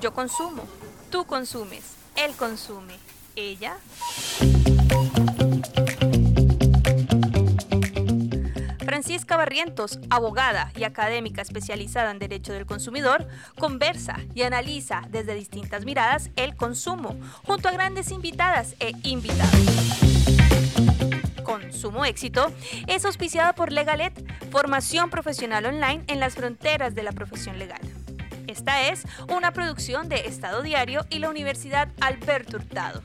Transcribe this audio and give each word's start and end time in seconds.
Yo 0.00 0.12
consumo, 0.12 0.62
tú 1.10 1.24
consumes, 1.24 1.96
él 2.14 2.36
consume, 2.36 2.94
ella. 3.34 3.78
Francisca 8.84 9.36
Barrientos, 9.36 9.98
abogada 10.08 10.70
y 10.76 10.84
académica 10.84 11.42
especializada 11.42 12.12
en 12.12 12.20
Derecho 12.20 12.52
del 12.52 12.64
Consumidor, 12.64 13.26
conversa 13.58 14.20
y 14.36 14.42
analiza 14.42 15.02
desde 15.10 15.34
distintas 15.34 15.84
miradas 15.84 16.30
el 16.36 16.54
consumo, 16.54 17.18
junto 17.44 17.68
a 17.68 17.72
grandes 17.72 18.12
invitadas 18.12 18.76
e 18.78 18.92
invitados. 19.02 19.52
Consumo 21.42 22.04
Éxito 22.04 22.52
es 22.86 23.04
auspiciada 23.04 23.52
por 23.52 23.72
Legalet, 23.72 24.12
formación 24.52 25.10
profesional 25.10 25.66
online 25.66 26.04
en 26.06 26.20
las 26.20 26.34
fronteras 26.34 26.94
de 26.94 27.02
la 27.02 27.10
profesión 27.10 27.58
legal. 27.58 27.80
Esta 28.48 28.88
es 28.88 29.04
una 29.28 29.52
producción 29.52 30.08
de 30.08 30.20
Estado 30.20 30.62
Diario 30.62 31.04
y 31.10 31.18
la 31.18 31.28
Universidad 31.28 31.90
Alberto 32.00 32.56
Hurtado. 32.56 33.02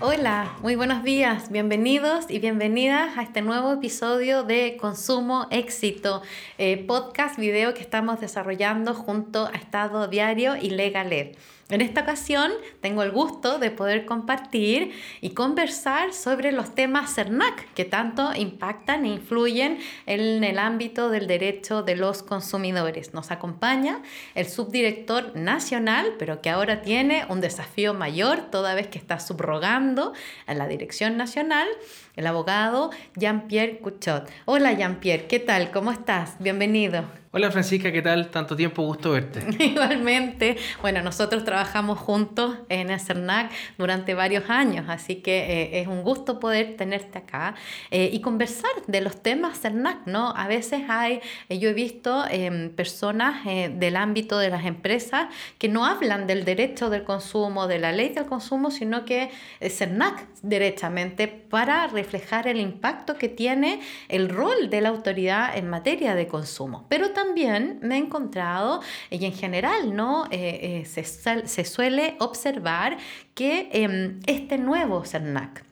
Hola, 0.00 0.56
muy 0.62 0.74
buenos 0.74 1.04
días, 1.04 1.52
bienvenidos 1.52 2.28
y 2.28 2.40
bienvenidas 2.40 3.16
a 3.16 3.22
este 3.22 3.40
nuevo 3.40 3.72
episodio 3.72 4.42
de 4.42 4.78
Consumo 4.80 5.46
Éxito, 5.52 6.22
eh, 6.58 6.76
podcast, 6.88 7.38
video 7.38 7.72
que 7.72 7.82
estamos 7.82 8.20
desarrollando 8.20 8.92
junto 8.92 9.46
a 9.46 9.50
Estado 9.50 10.08
Diario 10.08 10.56
y 10.56 10.70
Legalet. 10.70 11.38
En 11.70 11.82
esta 11.82 12.00
ocasión 12.00 12.50
tengo 12.80 13.04
el 13.04 13.12
gusto 13.12 13.60
de 13.60 13.70
poder 13.70 14.04
compartir 14.04 14.92
y 15.20 15.30
conversar 15.30 16.12
sobre 16.12 16.50
los 16.50 16.74
temas 16.74 17.14
CERNAC 17.14 17.72
que 17.74 17.84
tanto 17.84 18.34
impactan 18.34 19.04
e 19.04 19.10
influyen 19.10 19.78
en 20.06 20.42
el 20.42 20.58
ámbito 20.58 21.10
del 21.10 21.28
derecho 21.28 21.84
de 21.84 21.94
los 21.94 22.24
consumidores. 22.24 23.14
Nos 23.14 23.30
acompaña 23.30 24.02
el 24.34 24.48
subdirector 24.48 25.36
nacional, 25.36 26.14
pero 26.18 26.42
que 26.42 26.50
ahora 26.50 26.82
tiene 26.82 27.24
un 27.28 27.40
desafío 27.40 27.94
mayor 27.94 28.50
toda 28.50 28.74
vez 28.74 28.88
que 28.88 28.98
está 28.98 29.20
subrogando 29.20 30.12
a 30.46 30.54
la 30.54 30.66
dirección 30.66 31.16
nacional, 31.16 31.68
el 32.16 32.26
abogado 32.26 32.90
Jean-Pierre 33.14 33.78
Cuchot. 33.78 34.28
Hola 34.44 34.72
Jean-Pierre, 34.72 35.28
¿qué 35.28 35.38
tal? 35.38 35.70
¿Cómo 35.70 35.92
estás? 35.92 36.34
Bienvenido. 36.40 37.04
Hola 37.32 37.52
Francisca, 37.52 37.92
¿qué 37.92 38.02
tal? 38.02 38.28
Tanto 38.28 38.56
tiempo, 38.56 38.82
gusto 38.82 39.12
verte. 39.12 39.40
Igualmente. 39.64 40.56
Bueno, 40.82 41.00
nosotros 41.00 41.44
trabajamos 41.44 41.96
juntos 41.96 42.56
en 42.68 42.98
CERNAC 42.98 43.52
durante 43.78 44.14
varios 44.14 44.50
años, 44.50 44.86
así 44.88 45.22
que 45.22 45.38
eh, 45.38 45.80
es 45.80 45.86
un 45.86 46.02
gusto 46.02 46.40
poder 46.40 46.76
tenerte 46.76 47.18
acá 47.18 47.54
eh, 47.92 48.10
y 48.12 48.20
conversar 48.20 48.72
de 48.88 49.00
los 49.00 49.22
temas 49.22 49.60
CERNAC, 49.60 50.08
¿no? 50.08 50.34
A 50.36 50.48
veces 50.48 50.82
hay, 50.88 51.20
eh, 51.48 51.60
yo 51.60 51.68
he 51.68 51.72
visto 51.72 52.24
em, 52.28 52.70
personas 52.70 53.44
del 53.44 53.94
ámbito 53.94 54.36
de 54.36 54.50
las 54.50 54.64
empresas 54.64 55.28
que 55.58 55.68
no 55.68 55.86
hablan 55.86 56.26
del 56.26 56.44
derecho 56.44 56.90
del 56.90 57.04
consumo, 57.04 57.68
de 57.68 57.78
la 57.78 57.92
ley 57.92 58.08
del 58.08 58.26
consumo, 58.26 58.72
sino 58.72 59.04
que 59.04 59.30
CERNAC 59.60 60.26
derechamente 60.42 61.28
para 61.28 61.86
reflejar 61.86 62.48
el 62.48 62.58
impacto 62.58 63.14
que 63.14 63.28
tiene 63.28 63.80
el 64.08 64.30
rol 64.30 64.68
de 64.68 64.80
la 64.80 64.88
autoridad 64.88 65.56
en 65.56 65.70
materia 65.70 66.16
de 66.16 66.26
consumo. 66.26 66.86
Pero 66.88 67.12
me 67.34 67.94
he 67.94 67.98
encontrado, 67.98 68.80
y 69.10 69.24
en 69.24 69.32
general, 69.32 69.94
¿no? 69.94 70.26
Eh, 70.30 70.84
eh, 70.86 71.04
se, 71.46 71.64
suele 71.64 72.16
observar 72.18 72.98
que 73.34 73.68
em, 73.72 74.20
este 74.26 74.58
nuevo 74.58 75.04
CERNAC, 75.04 75.64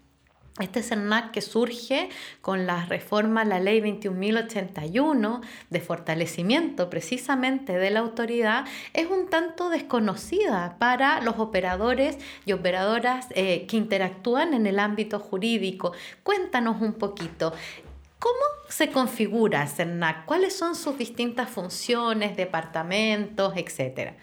este 0.60 0.82
CERNAC 0.82 1.30
que 1.30 1.40
surge 1.40 2.08
con 2.40 2.66
la 2.66 2.84
reforma 2.86 3.42
a 3.42 3.44
la 3.44 3.60
ley 3.60 3.80
21.081 3.80 5.40
de 5.70 5.80
fortalecimiento 5.80 6.90
precisamente 6.90 7.74
de 7.74 7.90
la 7.90 8.00
autoridad 8.00 8.64
es 8.92 9.06
un 9.06 9.28
tanto 9.28 9.68
desconocida 9.68 10.76
para 10.78 11.20
los 11.20 11.38
operadores 11.38 12.18
y 12.44 12.52
operadoras 12.52 13.28
eh, 13.36 13.66
que 13.68 13.76
interactúan 13.76 14.52
en 14.52 14.66
el 14.66 14.80
ámbito 14.80 15.20
jurídico. 15.20 15.92
Cuéntanos 16.24 16.82
un 16.82 16.94
poquito, 16.94 17.52
¿Cómo 18.18 18.34
se 18.68 18.90
configura 18.90 19.66
CERNAC? 19.66 20.24
¿Cuáles 20.24 20.56
son 20.56 20.74
sus 20.74 20.98
distintas 20.98 21.48
funciones, 21.48 22.36
departamentos, 22.36 23.54
etcétera? 23.56 24.16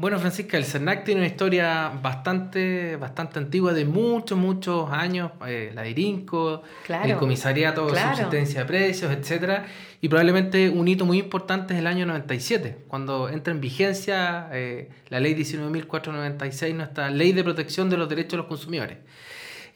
Bueno, 0.00 0.18
Francisca, 0.18 0.56
el 0.56 0.64
CERNAC 0.64 1.04
tiene 1.04 1.20
una 1.20 1.28
historia 1.28 1.92
bastante, 2.02 2.96
bastante 2.96 3.38
antigua, 3.38 3.74
de 3.74 3.84
muchos, 3.84 4.38
muchos 4.38 4.90
años, 4.90 5.32
eh, 5.46 5.72
la 5.74 5.86
IRINCO, 5.86 6.62
el 7.04 7.16
comisariato 7.18 7.86
de 7.86 8.00
subsistencia 8.00 8.60
de 8.60 8.66
precios, 8.66 9.12
etc. 9.12 9.64
Y 10.00 10.08
probablemente 10.08 10.70
un 10.70 10.88
hito 10.88 11.04
muy 11.04 11.18
importante 11.18 11.74
es 11.74 11.80
el 11.80 11.86
año 11.86 12.06
97, 12.06 12.78
cuando 12.88 13.28
entra 13.28 13.52
en 13.52 13.60
vigencia 13.60 14.48
eh, 14.52 14.88
la 15.10 15.20
ley 15.20 15.34
19.496, 15.34 16.74
nuestra 16.74 17.10
ley 17.10 17.32
de 17.32 17.44
protección 17.44 17.90
de 17.90 17.98
los 17.98 18.08
derechos 18.08 18.30
de 18.30 18.36
los 18.38 18.46
consumidores. 18.46 18.96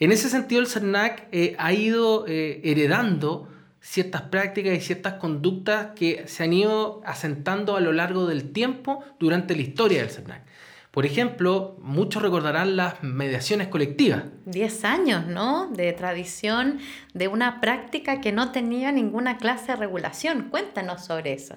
En 0.00 0.12
ese 0.12 0.28
sentido, 0.28 0.60
el 0.60 0.66
CERNAC 0.66 1.28
eh, 1.32 1.54
ha 1.58 1.72
ido 1.72 2.26
eh, 2.26 2.60
heredando 2.64 3.48
ciertas 3.80 4.22
prácticas 4.22 4.76
y 4.76 4.80
ciertas 4.80 5.14
conductas 5.14 5.88
que 5.94 6.24
se 6.26 6.44
han 6.44 6.52
ido 6.52 7.02
asentando 7.04 7.76
a 7.76 7.80
lo 7.80 7.92
largo 7.92 8.26
del 8.26 8.52
tiempo 8.52 9.04
durante 9.20 9.54
la 9.54 9.62
historia 9.62 10.00
del 10.00 10.10
CERNAC. 10.10 10.42
Por 10.94 11.06
ejemplo, 11.06 11.76
muchos 11.82 12.22
recordarán 12.22 12.76
las 12.76 13.02
mediaciones 13.02 13.66
colectivas. 13.66 14.22
Diez 14.46 14.84
años, 14.84 15.26
¿no? 15.26 15.66
De 15.66 15.92
tradición 15.92 16.78
de 17.14 17.26
una 17.26 17.60
práctica 17.60 18.20
que 18.20 18.30
no 18.30 18.52
tenía 18.52 18.92
ninguna 18.92 19.36
clase 19.36 19.72
de 19.72 19.76
regulación. 19.76 20.50
Cuéntanos 20.50 21.04
sobre 21.04 21.32
eso. 21.32 21.56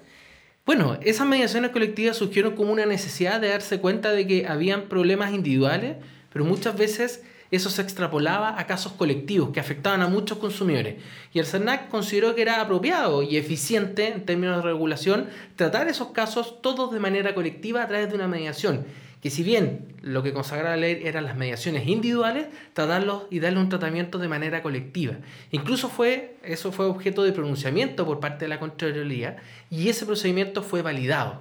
Bueno, 0.66 0.98
esas 1.02 1.26
mediaciones 1.26 1.70
colectivas 1.70 2.16
surgieron 2.16 2.56
como 2.56 2.72
una 2.72 2.84
necesidad 2.84 3.40
de 3.40 3.50
darse 3.50 3.80
cuenta 3.80 4.10
de 4.10 4.26
que 4.26 4.46
habían 4.48 4.88
problemas 4.88 5.32
individuales, 5.32 5.96
pero 6.32 6.44
muchas 6.44 6.76
veces 6.76 7.22
eso 7.50 7.70
se 7.70 7.82
extrapolaba 7.82 8.58
a 8.58 8.66
casos 8.66 8.92
colectivos 8.92 9.50
que 9.50 9.60
afectaban 9.60 10.02
a 10.02 10.08
muchos 10.08 10.38
consumidores. 10.38 10.96
Y 11.32 11.38
el 11.38 11.46
CERNAC 11.46 11.88
consideró 11.88 12.34
que 12.34 12.42
era 12.42 12.60
apropiado 12.60 13.22
y 13.22 13.36
eficiente 13.36 14.08
en 14.08 14.26
términos 14.26 14.56
de 14.56 14.62
regulación 14.62 15.28
tratar 15.56 15.88
esos 15.88 16.08
casos 16.08 16.60
todos 16.60 16.92
de 16.92 17.00
manera 17.00 17.34
colectiva 17.34 17.82
a 17.82 17.88
través 17.88 18.08
de 18.08 18.14
una 18.14 18.28
mediación. 18.28 18.84
Que 19.22 19.30
si 19.30 19.42
bien 19.42 19.96
lo 20.00 20.22
que 20.22 20.32
consagraba 20.32 20.76
la 20.76 20.82
ley 20.82 21.02
eran 21.04 21.24
las 21.24 21.36
mediaciones 21.36 21.88
individuales, 21.88 22.46
tratarlos 22.72 23.24
y 23.30 23.40
darle 23.40 23.58
un 23.58 23.68
tratamiento 23.68 24.18
de 24.18 24.28
manera 24.28 24.62
colectiva. 24.62 25.14
Incluso 25.50 25.88
fue, 25.88 26.36
eso 26.44 26.70
fue 26.70 26.86
objeto 26.86 27.24
de 27.24 27.32
pronunciamiento 27.32 28.06
por 28.06 28.20
parte 28.20 28.44
de 28.44 28.48
la 28.48 28.60
Contraloría 28.60 29.38
y 29.70 29.88
ese 29.88 30.06
procedimiento 30.06 30.62
fue 30.62 30.82
validado. 30.82 31.40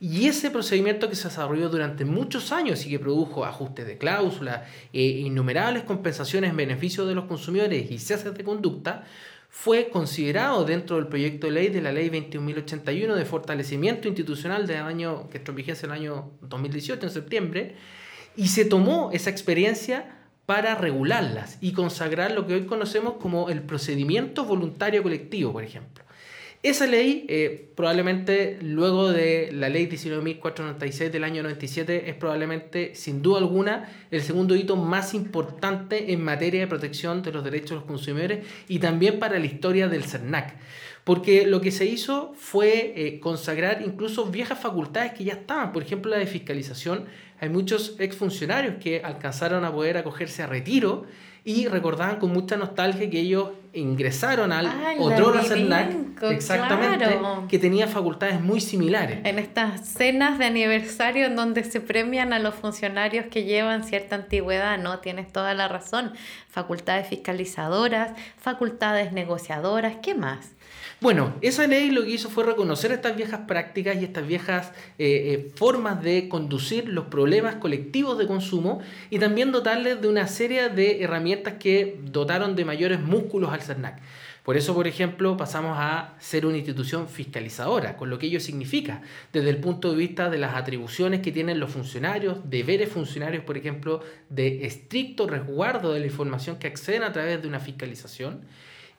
Y 0.00 0.26
ese 0.26 0.50
procedimiento 0.50 1.08
que 1.08 1.16
se 1.16 1.28
desarrolló 1.28 1.68
durante 1.68 2.04
muchos 2.04 2.52
años 2.52 2.84
y 2.84 2.90
que 2.90 2.98
produjo 2.98 3.44
ajustes 3.44 3.86
de 3.86 3.98
cláusula, 3.98 4.66
e 4.92 5.02
innumerables 5.02 5.84
compensaciones 5.84 6.50
en 6.50 6.56
beneficio 6.56 7.06
de 7.06 7.14
los 7.14 7.24
consumidores 7.24 7.90
y 7.90 7.98
ceses 7.98 8.34
de 8.34 8.44
conducta, 8.44 9.04
fue 9.56 9.88
considerado 9.88 10.64
dentro 10.64 10.96
del 10.96 11.06
proyecto 11.06 11.46
de 11.46 11.52
ley 11.52 11.68
de 11.68 11.80
la 11.80 11.92
ley 11.92 12.10
21.081 12.10 13.14
de 13.14 13.24
fortalecimiento 13.24 14.08
institucional 14.08 14.66
del 14.66 14.82
año 14.82 15.30
que 15.30 15.38
entró 15.38 15.54
en 15.56 15.76
el 15.84 15.90
año 15.92 16.32
2018, 16.42 17.06
en 17.06 17.12
septiembre, 17.12 17.76
y 18.36 18.48
se 18.48 18.64
tomó 18.64 19.10
esa 19.12 19.30
experiencia 19.30 20.18
para 20.44 20.74
regularlas 20.74 21.56
y 21.60 21.72
consagrar 21.72 22.32
lo 22.32 22.46
que 22.46 22.54
hoy 22.54 22.66
conocemos 22.66 23.14
como 23.14 23.48
el 23.48 23.62
procedimiento 23.62 24.44
voluntario 24.44 25.02
colectivo, 25.02 25.52
por 25.52 25.62
ejemplo. 25.62 26.03
Esa 26.64 26.86
ley, 26.86 27.26
eh, 27.28 27.72
probablemente 27.76 28.56
luego 28.62 29.12
de 29.12 29.50
la 29.52 29.68
ley 29.68 29.86
19.496 29.86 31.10
del 31.10 31.22
año 31.22 31.42
97, 31.42 32.08
es 32.08 32.14
probablemente, 32.14 32.94
sin 32.94 33.20
duda 33.20 33.40
alguna, 33.40 33.92
el 34.10 34.22
segundo 34.22 34.56
hito 34.56 34.74
más 34.74 35.12
importante 35.12 36.14
en 36.14 36.24
materia 36.24 36.60
de 36.60 36.66
protección 36.66 37.22
de 37.22 37.32
los 37.32 37.44
derechos 37.44 37.68
de 37.68 37.76
los 37.76 37.84
consumidores 37.84 38.46
y 38.66 38.78
también 38.78 39.18
para 39.18 39.38
la 39.38 39.44
historia 39.44 39.88
del 39.88 40.04
CERNAC. 40.04 40.56
Porque 41.04 41.46
lo 41.46 41.60
que 41.60 41.70
se 41.70 41.84
hizo 41.84 42.32
fue 42.34 42.94
eh, 42.96 43.20
consagrar 43.20 43.82
incluso 43.84 44.24
viejas 44.24 44.58
facultades 44.58 45.12
que 45.12 45.24
ya 45.24 45.34
estaban, 45.34 45.70
por 45.70 45.82
ejemplo 45.82 46.12
la 46.12 46.16
de 46.16 46.26
fiscalización. 46.26 47.04
Hay 47.40 47.50
muchos 47.50 47.94
exfuncionarios 47.98 48.76
que 48.82 49.02
alcanzaron 49.04 49.66
a 49.66 49.72
poder 49.72 49.98
acogerse 49.98 50.42
a 50.42 50.46
retiro 50.46 51.04
y 51.44 51.68
recordaban 51.68 52.18
con 52.18 52.32
mucha 52.32 52.56
nostalgia 52.56 53.10
que 53.10 53.20
ellos 53.20 53.50
ingresaron 53.74 54.52
al 54.52 54.70
otro 54.98 55.42
CERNAC, 55.42 56.22
exactamente, 56.30 57.18
que 57.48 57.58
tenía 57.58 57.86
facultades 57.86 58.40
muy 58.40 58.60
similares. 58.60 59.20
En 59.24 59.38
estas 59.38 59.86
cenas 59.88 60.38
de 60.38 60.46
aniversario 60.46 61.26
en 61.26 61.36
donde 61.36 61.64
se 61.64 61.80
premian 61.80 62.32
a 62.32 62.38
los 62.38 62.54
funcionarios 62.54 63.26
que 63.26 63.44
llevan 63.44 63.84
cierta 63.84 64.16
antigüedad, 64.16 64.78
no, 64.78 65.00
tienes 65.00 65.32
toda 65.32 65.54
la 65.54 65.68
razón, 65.68 66.12
facultades 66.48 67.08
fiscalizadoras, 67.08 68.12
facultades 68.38 69.12
negociadoras, 69.12 69.96
¿qué 70.02 70.14
más? 70.14 70.54
Bueno, 71.00 71.34
esa 71.42 71.66
ley 71.66 71.90
lo 71.90 72.04
que 72.04 72.12
hizo 72.12 72.30
fue 72.30 72.44
reconocer 72.44 72.92
estas 72.92 73.16
viejas 73.16 73.40
prácticas 73.46 73.96
y 74.00 74.04
estas 74.04 74.26
viejas 74.26 74.72
eh, 74.98 75.34
eh, 75.34 75.52
formas 75.54 76.02
de 76.02 76.28
conducir 76.28 76.88
los 76.88 77.06
problemas 77.06 77.56
colectivos 77.56 78.16
de 78.16 78.26
consumo 78.26 78.80
y 79.10 79.18
también 79.18 79.52
dotarles 79.52 80.00
de 80.00 80.08
una 80.08 80.28
serie 80.28 80.70
de 80.70 81.02
herramientas 81.02 81.54
que 81.60 81.98
dotaron 82.04 82.56
de 82.56 82.64
mayores 82.64 83.00
músculos 83.00 83.52
al 83.52 83.60
Por 84.42 84.56
eso, 84.56 84.74
por 84.74 84.86
ejemplo, 84.86 85.36
pasamos 85.36 85.76
a 85.78 86.14
ser 86.18 86.44
una 86.44 86.58
institución 86.58 87.08
fiscalizadora, 87.08 87.96
con 87.96 88.10
lo 88.10 88.18
que 88.18 88.26
ello 88.26 88.40
significa, 88.40 89.00
desde 89.32 89.50
el 89.50 89.56
punto 89.56 89.90
de 89.90 89.96
vista 89.96 90.28
de 90.28 90.38
las 90.38 90.54
atribuciones 90.54 91.20
que 91.20 91.32
tienen 91.32 91.60
los 91.60 91.70
funcionarios, 91.70 92.38
deberes 92.44 92.90
funcionarios, 92.90 93.44
por 93.44 93.56
ejemplo, 93.56 94.02
de 94.28 94.66
estricto 94.66 95.26
resguardo 95.26 95.92
de 95.92 96.00
la 96.00 96.06
información 96.06 96.58
que 96.58 96.66
acceden 96.66 97.04
a 97.04 97.12
través 97.12 97.40
de 97.40 97.48
una 97.48 97.60
fiscalización 97.60 98.42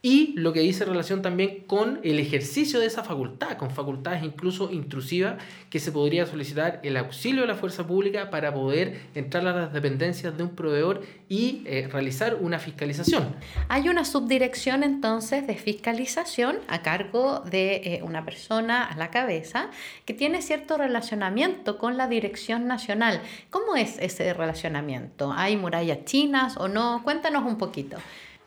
y 0.05 0.33
lo 0.35 0.53
que 0.53 0.59
dice 0.59 0.85
relación 0.85 1.23
también 1.23 1.63
con 1.65 1.99
el 2.03 2.19
ejercicio 2.19 2.79
de 2.79 2.85
esa 2.85 3.03
facultad, 3.03 3.57
con 3.57 3.71
facultades 3.71 4.21
incluso 4.21 4.69
intrusivas 4.71 5.41
que 5.71 5.79
se 5.79 5.91
podría 5.91 6.27
solicitar 6.27 6.79
el 6.83 6.95
auxilio 6.97 7.41
de 7.41 7.47
la 7.47 7.55
fuerza 7.55 7.87
pública 7.87 8.29
para 8.29 8.53
poder 8.53 9.01
entrar 9.15 9.47
a 9.47 9.53
las 9.61 9.73
dependencias 9.73 10.37
de 10.37 10.43
un 10.43 10.49
proveedor 10.49 11.01
y 11.27 11.63
eh, 11.65 11.89
realizar 11.91 12.37
una 12.39 12.59
fiscalización. 12.59 13.35
Hay 13.67 13.89
una 13.89 14.05
subdirección 14.05 14.83
entonces 14.83 15.47
de 15.47 15.55
fiscalización 15.55 16.57
a 16.67 16.83
cargo 16.83 17.39
de 17.39 17.77
eh, 17.77 18.03
una 18.03 18.25
persona 18.25 18.83
a 18.83 18.95
la 18.97 19.09
cabeza 19.09 19.71
que 20.05 20.13
tiene 20.13 20.43
cierto 20.43 20.77
relacionamiento 20.77 21.79
con 21.79 21.97
la 21.97 22.07
dirección 22.07 22.67
nacional. 22.67 23.21
¿Cómo 23.49 23.75
es 23.75 23.97
ese 23.97 24.35
relacionamiento? 24.35 25.33
¿Hay 25.35 25.57
murallas 25.57 26.05
chinas 26.05 26.57
o 26.57 26.67
no? 26.67 27.01
Cuéntanos 27.03 27.43
un 27.43 27.57
poquito. 27.57 27.97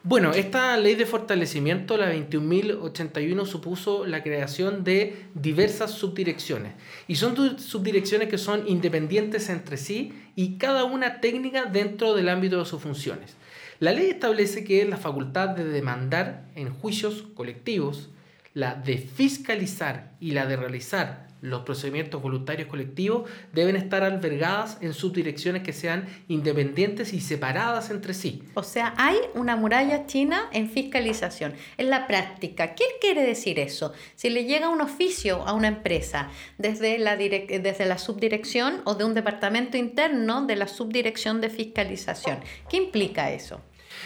Bueno, 0.08 0.32
esta 0.32 0.75
ley 0.78 0.94
de 0.94 1.05
fortalecimiento, 1.05 1.99
la 1.99 2.10
21.081, 2.10 3.44
supuso 3.44 4.06
la 4.06 4.22
creación 4.22 4.82
de 4.82 5.26
diversas 5.34 5.90
subdirecciones. 5.90 6.72
Y 7.08 7.16
son 7.16 7.58
subdirecciones 7.58 8.31
que 8.31 8.38
son 8.38 8.66
independientes 8.66 9.50
entre 9.50 9.76
sí 9.76 10.14
y 10.34 10.56
cada 10.56 10.84
una 10.84 11.20
técnica 11.20 11.66
dentro 11.66 12.14
del 12.14 12.31
ámbito 12.31 12.58
de 12.58 12.64
sus 12.64 12.81
funciones. 12.81 13.37
La 13.81 13.93
ley 13.93 14.06
establece 14.06 14.64
que 14.64 14.82
la 14.87 14.96
facultad 14.96 15.50
de 15.50 15.64
demandar 15.64 16.46
en 16.55 16.70
juicios 16.70 17.26
colectivos, 17.34 18.08
la 18.55 18.76
de 18.76 18.96
fiscalizar 18.96 20.16
y 20.20 20.31
la 20.31 20.46
de 20.46 20.56
realizar 20.56 21.28
los 21.40 21.62
procedimientos 21.62 22.20
voluntarios 22.20 22.69
colectivos 22.69 23.29
deben 23.52 23.76
estar 23.76 24.02
albergadas 24.02 24.79
en 24.81 24.93
subdirecciones 24.93 25.62
que 25.62 25.73
sean 25.73 26.06
independientes 26.29 27.12
y 27.12 27.20
separadas 27.20 27.90
entre 27.90 28.14
sí. 28.14 28.43
O 28.55 28.62
sea, 28.62 28.94
hay 28.96 29.17
una 29.35 29.56
muralla 29.56 30.06
china 30.06 30.49
en 30.52 30.69
fiscalización. 30.69 31.55
En 31.76 31.90
la 31.90 32.06
práctica, 32.06 32.75
¿qué 32.75 32.85
quiere 33.00 33.23
decir 33.23 33.58
eso? 33.58 33.93
Si 34.14 34.31
le 34.31 34.44
llega 34.44 34.69
un 34.69 34.81
oficio 34.81 35.43
a 35.46 35.52
una 35.52 35.69
empresa 35.69 36.31
desde 36.58 36.99
la, 36.99 37.17
desde 37.17 37.87
la 37.87 37.99
subdirección 37.99 38.82
o 38.84 38.94
de 38.94 39.05
un 39.05 39.14
departamento 39.14 39.76
interno 39.76 40.46
de 40.46 40.56
la 40.56 40.69
subdirección 40.69 41.41
de 41.41 41.50
fiscalización, 41.50 42.38
¿qué 42.69 42.76
implica 42.76 43.31
eso? 43.31 43.61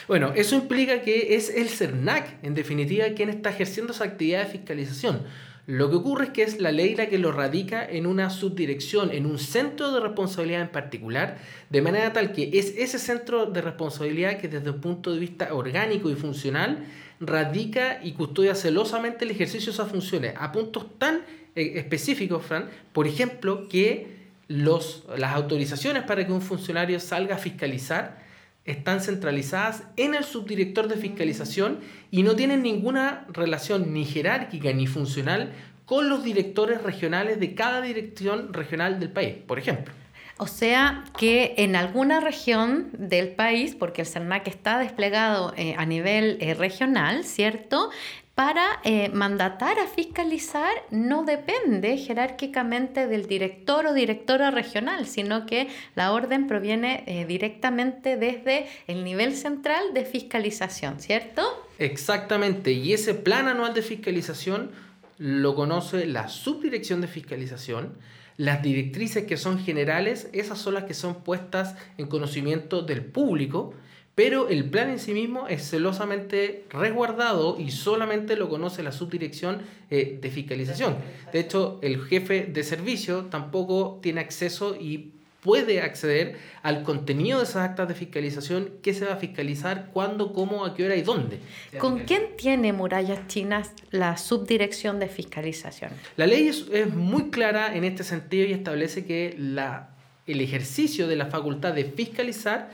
Bueno, 0.09 0.33
eso 0.35 0.57
implica 0.57 1.03
que 1.03 1.35
es 1.35 1.51
el 1.51 1.69
CERNAC, 1.69 2.43
en 2.43 2.55
definitiva, 2.55 3.07
quien 3.15 3.29
está 3.29 3.51
ejerciendo 3.51 3.93
esa 3.93 4.05
actividad 4.05 4.45
de 4.45 4.51
fiscalización 4.51 5.25
lo 5.67 5.91
que 5.91 5.97
ocurre 5.97 6.25
es 6.25 6.31
que 6.31 6.43
es 6.43 6.61
la 6.61 6.73
ley 6.73 6.97
la 6.97 7.09
que 7.09 7.19
lo 7.19 7.31
radica 7.31 7.89
en 7.89 8.07
una 8.07 8.31
subdirección, 8.31 9.13
en 9.13 9.27
un 9.27 9.39
centro 9.39 9.93
de 9.93 10.01
responsabilidad 10.01 10.63
en 10.63 10.73
particular, 10.73 11.39
de 11.71 11.83
manera 11.83 12.13
tal 12.13 12.33
que 12.33 12.51
es 12.55 12.75
ese 12.77 12.99
centro 12.99 13.47
de 13.47 13.61
responsabilidad 13.61 14.39
que 14.39 14.49
desde 14.49 14.71
un 14.71 14.81
punto 14.81 15.13
de 15.13 15.21
vista 15.21 15.55
orgánico 15.55 16.11
y 16.11 16.17
funcional 16.17 16.85
radica 17.21 18.01
y 18.03 18.13
custodia 18.13 18.57
celosamente 18.57 19.25
el 19.25 19.31
ejercicio 19.31 19.67
de 19.67 19.75
esas 19.75 19.89
funciones. 19.89 20.35
A 20.37 20.51
puntos 20.51 20.99
tan 20.99 21.23
eh, 21.55 21.75
específicos, 21.77 22.45
Fran, 22.45 22.69
por 22.93 23.07
ejemplo, 23.07 23.69
que 23.69 24.23
los, 24.49 25.05
las 25.17 25.35
autorizaciones 25.35 26.03
para 26.03 26.27
que 26.27 26.33
un 26.33 26.43
funcionario 26.43 26.99
salga 26.99 27.37
a 27.37 27.39
fiscalizar 27.39 28.22
están 28.65 29.01
centralizadas 29.01 29.85
en 29.97 30.15
el 30.15 30.25
subdirector 30.25 30.89
de 30.89 30.97
fiscalización 30.97 31.81
y 32.11 32.23
no 32.23 32.37
tienen 32.37 32.63
ninguna 32.63 33.27
relación 33.33 33.93
ni 33.93 34.05
jerárquica 34.05 34.73
ni 34.73 34.87
funcional 34.87 35.53
con 35.85 36.09
los 36.09 36.23
directores 36.23 36.83
regionales 36.83 37.41
de 37.41 37.55
cada 37.55 37.83
dirección 37.83 38.53
regional 38.53 39.01
del 39.01 39.11
país, 39.11 39.35
por 39.47 39.59
ejemplo. 39.59 39.93
O 40.39 40.47
sea 40.47 41.05
que 41.19 41.55
en 41.59 41.77
alguna 41.77 42.19
región 42.19 42.89
del 42.99 43.29
país, 43.29 43.77
porque 43.77 44.01
el 44.03 44.09
CERNAC 44.09 44.49
está 44.49 44.79
desplegado 44.79 45.53
eh, 45.57 45.75
a 45.77 45.87
nivel 45.87 46.39
eh, 46.41 46.55
regional, 46.55 47.25
¿cierto? 47.25 47.91
Para 48.35 48.81
eh, 48.83 49.11
mandatar 49.11 49.79
a 49.79 49.87
fiscalizar 49.87 50.73
no 50.91 51.25
depende 51.25 51.99
jerárquicamente 51.99 53.07
del 53.07 53.27
director 53.27 53.87
o 53.87 53.93
directora 53.93 54.51
regional, 54.51 55.07
sino 55.07 55.45
que 55.45 55.69
la 55.95 56.13
orden 56.13 56.47
proviene 56.47 57.05
eh, 57.07 57.27
directamente 57.27 58.17
desde 58.17 58.67
el 58.87 59.05
nivel 59.05 59.37
central 59.37 59.93
de 59.93 60.07
fiscalización, 60.07 60.99
¿cierto? 60.99 61.43
Exactamente, 61.79 62.73
y 62.73 62.95
ese 62.95 63.15
plan 63.15 63.49
anual 63.49 63.75
de 63.75 63.83
fiscalización 63.83 64.71
lo 65.19 65.55
conoce 65.55 66.07
la 66.07 66.29
subdirección 66.29 67.03
de 67.03 67.09
fiscalización. 67.09 67.95
Las 68.39 68.63
directrices 68.63 69.27
que 69.27 69.37
son 69.37 69.59
generales, 69.59 70.31
esas 70.33 70.59
son 70.59 70.73
las 70.75 70.85
que 70.85 70.95
son 70.95 71.23
puestas 71.23 71.77
en 71.99 72.07
conocimiento 72.07 72.81
del 72.81 73.05
público 73.05 73.75
pero 74.15 74.49
el 74.49 74.67
plan 74.67 74.91
en 74.91 74.99
sí 74.99 75.15
mismo 75.15 75.49
es 75.49 75.69
celosamente 75.71 76.65
resguardado 76.71 77.59
y 77.59 77.71
solamente 77.71 78.37
lo 78.37 78.49
conoce 78.49 78.83
la 78.83 78.93
subdirección 78.93 79.63
eh, 79.91 80.19
de 80.21 80.31
fiscalización. 80.31 80.97
De 81.33 81.41
hecho, 81.41 81.79
el 81.83 82.01
jefe 82.01 82.45
de 82.45 82.63
servicio 82.63 83.27
tampoco 83.31 84.01
tiene 84.03 84.21
acceso 84.21 84.77
y 84.79 85.13
puede 85.41 85.81
acceder 85.81 86.37
al 86.63 86.85
contenido 86.85 87.39
de 87.39 87.45
esas 87.45 87.71
actas 87.71 87.89
de 87.89 87.95
fiscalización, 87.95 88.71
qué 88.81 88.95
se 88.95 89.07
va 89.07 89.15
a 89.15 89.17
fiscalizar, 89.17 89.91
cuándo, 89.93 90.33
cómo, 90.33 90.65
a 90.65 90.75
qué 90.75 90.85
hora 90.85 90.95
y 90.95 91.03
dónde. 91.03 91.41
¿Con 91.79 92.01
quién 92.01 92.37
tiene 92.37 92.73
Murallas 92.73 93.27
Chinas 93.27 93.73
la 93.91 94.19
subdirección 94.19 95.01
de 95.01 95.09
fiscalización? 95.09 95.91
La 96.17 96.27
ley 96.27 96.49
es, 96.49 96.67
es 96.73 96.95
muy 96.95 97.31
clara 97.31 97.75
en 97.75 97.83
este 97.83 98.05
sentido 98.05 98.47
y 98.47 98.53
establece 98.53 99.05
que 99.05 99.35
la, 99.37 99.91
el 100.29 100.41
ejercicio 100.41 101.09
de 101.09 101.17
la 101.17 101.27
facultad 101.27 101.73
de 101.73 101.87
fiscalizar 101.87 102.71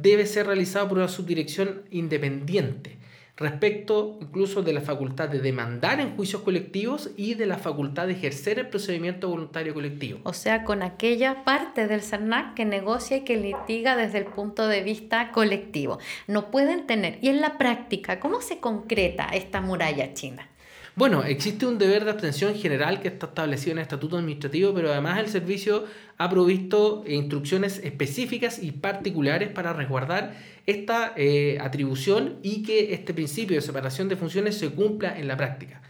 debe 0.00 0.26
ser 0.26 0.46
realizado 0.46 0.88
por 0.88 0.98
una 0.98 1.08
subdirección 1.08 1.82
independiente 1.90 2.98
respecto 3.36 4.18
incluso 4.20 4.62
de 4.62 4.72
la 4.72 4.80
facultad 4.80 5.28
de 5.28 5.40
demandar 5.40 6.00
en 6.00 6.16
juicios 6.16 6.42
colectivos 6.42 7.10
y 7.16 7.34
de 7.34 7.46
la 7.46 7.58
facultad 7.58 8.06
de 8.06 8.14
ejercer 8.14 8.58
el 8.58 8.68
procedimiento 8.68 9.28
voluntario 9.28 9.74
colectivo. 9.74 10.20
O 10.24 10.32
sea, 10.32 10.64
con 10.64 10.82
aquella 10.82 11.44
parte 11.44 11.86
del 11.86 12.00
CERNAC 12.00 12.54
que 12.54 12.64
negocia 12.64 13.18
y 13.18 13.24
que 13.24 13.36
litiga 13.36 13.94
desde 13.94 14.18
el 14.18 14.26
punto 14.26 14.68
de 14.68 14.82
vista 14.82 15.32
colectivo. 15.32 15.98
No 16.26 16.50
pueden 16.50 16.86
tener. 16.86 17.18
Y 17.20 17.28
en 17.28 17.42
la 17.42 17.58
práctica, 17.58 18.20
¿cómo 18.20 18.40
se 18.40 18.58
concreta 18.58 19.26
esta 19.26 19.60
muralla 19.60 20.14
china? 20.14 20.48
Bueno, 20.96 21.24
existe 21.24 21.66
un 21.66 21.76
deber 21.76 22.06
de 22.06 22.10
abstención 22.10 22.54
general 22.54 23.02
que 23.02 23.08
está 23.08 23.26
establecido 23.26 23.72
en 23.72 23.78
el 23.78 23.82
estatuto 23.82 24.16
administrativo, 24.16 24.72
pero 24.72 24.90
además 24.90 25.18
el 25.18 25.28
servicio 25.28 25.84
ha 26.16 26.30
provisto 26.30 27.04
instrucciones 27.06 27.82
específicas 27.84 28.62
y 28.62 28.72
particulares 28.72 29.50
para 29.50 29.74
resguardar 29.74 30.34
esta 30.64 31.12
eh, 31.14 31.58
atribución 31.60 32.38
y 32.42 32.62
que 32.62 32.94
este 32.94 33.12
principio 33.12 33.56
de 33.56 33.60
separación 33.60 34.08
de 34.08 34.16
funciones 34.16 34.56
se 34.56 34.70
cumpla 34.70 35.18
en 35.18 35.28
la 35.28 35.36
práctica. 35.36 35.82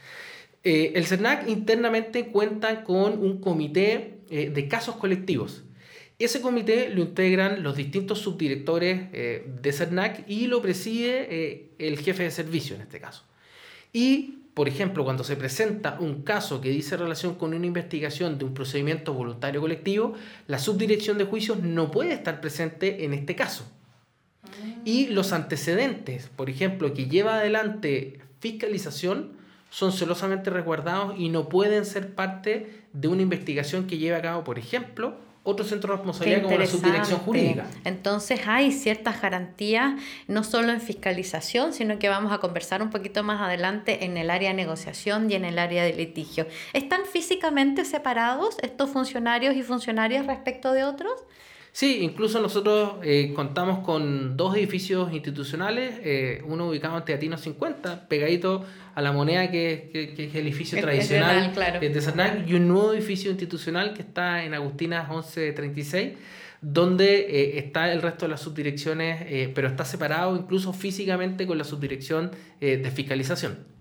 Eh, 0.65 0.95
el 0.97 1.07
CERNAC 1.07 1.49
internamente 1.49 2.27
cuenta 2.27 2.83
con 2.83 3.21
un 3.23 3.41
comité 3.41 4.19
eh, 4.29 4.51
de 4.51 4.67
casos 4.67 4.97
colectivos. 4.97 5.63
Ese 6.19 6.41
comité 6.41 6.89
lo 6.89 7.03
integran 7.03 7.63
los 7.63 7.77
distintos 7.77 8.19
subdirectores 8.19 9.13
de 9.13 9.73
CERNAC 9.73 10.25
y 10.27 10.49
lo 10.49 10.61
preside 10.63 11.75
el 11.79 11.99
jefe 11.99 12.25
de 12.25 12.31
servicio 12.33 12.75
en 12.75 12.83
este 12.83 12.99
caso. 12.99 13.25
Y 13.93 14.46
por 14.57 14.69
ejemplo, 14.69 15.05
cuando 15.05 15.23
se 15.23 15.37
presenta 15.37 15.99
un 16.01 16.23
caso 16.23 16.63
que 16.63 16.71
dice 16.71 16.97
relación 16.97 17.35
con 17.35 17.53
una 17.53 17.67
investigación 17.67 18.39
de 18.39 18.47
un 18.47 18.55
procedimiento 18.55 19.13
voluntario 19.13 19.61
colectivo, 19.61 20.15
la 20.47 20.59
subdirección 20.59 21.19
de 21.19 21.27
juicios 21.27 21.59
no 21.63 21.91
puede 21.91 22.15
estar 22.15 22.41
presente 22.41 23.05
en 23.05 23.13
este 23.13 23.37
caso. 23.37 23.71
Y 24.83 25.09
los 25.09 25.35
antecedentes, 25.35 26.31
por 26.35 26.49
ejemplo, 26.49 26.95
que 26.95 27.05
lleva 27.05 27.35
adelante 27.35 28.21
fiscalización, 28.41 29.33
son 29.69 29.93
celosamente 29.93 30.49
resguardados 30.49 31.17
y 31.19 31.29
no 31.29 31.51
pueden 31.51 31.85
ser 31.85 32.15
parte 32.15 32.85
de 32.95 33.09
una 33.09 33.21
investigación 33.21 33.87
que 33.87 33.99
lleve 33.99 34.17
a 34.17 34.23
cabo, 34.23 34.43
por 34.43 34.59
ejemplo, 34.59 35.19
otro 35.47 35.65
centro 35.65 35.93
de 35.93 35.97
responsabilidad 35.97 36.43
como 36.43 36.59
la 36.59 36.67
subdirección 36.67 37.21
jurídica. 37.21 37.67
Entonces 37.85 38.41
hay 38.47 38.73
ciertas 38.73 39.23
garantías, 39.23 39.95
no 40.27 40.45
solo 40.45 40.73
en 40.73 40.81
fiscalización, 40.81 41.73
sino 41.73 41.99
que 41.99 42.09
vamos 42.09 42.33
a 42.33 42.39
conversar 42.39 42.83
un 42.83 42.91
poquito 42.91 43.23
más 43.23 43.41
adelante 43.41 44.05
en 44.05 44.17
el 44.17 44.31
área 44.31 44.51
de 44.51 44.57
negociación 44.57 45.31
y 45.31 45.35
en 45.35 45.45
el 45.45 45.59
área 45.59 45.85
de 45.85 45.93
litigio. 45.93 46.47
¿Están 46.73 47.07
físicamente 47.11 47.85
separados 47.85 48.57
estos 48.63 48.91
funcionarios 48.91 49.55
y 49.55 49.63
funcionarias 49.63 50.27
respecto 50.27 50.73
de 50.73 50.85
otros? 50.85 51.13
Sí, 51.77 51.99
incluso 52.01 52.41
nosotros 52.41 52.95
eh, 53.03 53.35
contamos 53.37 53.81
con 53.81 54.35
dos 54.35 54.57
edificios 54.57 55.13
institucionales, 55.13 56.01
eh, 56.03 56.43
uno 56.47 56.71
ubicado 56.71 56.97
en 56.97 57.05
Teatino 57.05 57.37
50, 57.37 58.09
pegadito 58.09 58.65
a 58.95 59.03
la 59.03 59.13
moneda 59.13 59.51
que, 59.51 59.91
es 59.93 60.35
el 60.35 60.47
edificio 60.47 60.81
tradicional 60.81 61.53
de 61.79 62.01
Cernac, 62.01 62.49
y 62.49 62.55
un 62.55 62.67
nuevo 62.67 62.95
edificio 62.95 63.31
institucional 63.31 63.93
que 63.93 64.01
está 64.01 64.43
en 64.43 64.55
Agustinas 64.55 65.11
1136 65.11 66.13
donde 66.63 67.19
eh, 67.19 67.59
está 67.59 67.93
el 67.93 68.01
resto 68.01 68.25
de 68.25 68.31
las 68.31 68.41
subdirecciones, 68.41 69.53
pero 69.55 69.69
está 69.69 69.85
separado 69.85 70.35
incluso 70.35 70.73
físicamente 70.73 71.47
con 71.47 71.59
la 71.59 71.65
subdirección 71.65 72.31
de 72.59 72.91
fiscalización. 72.91 73.76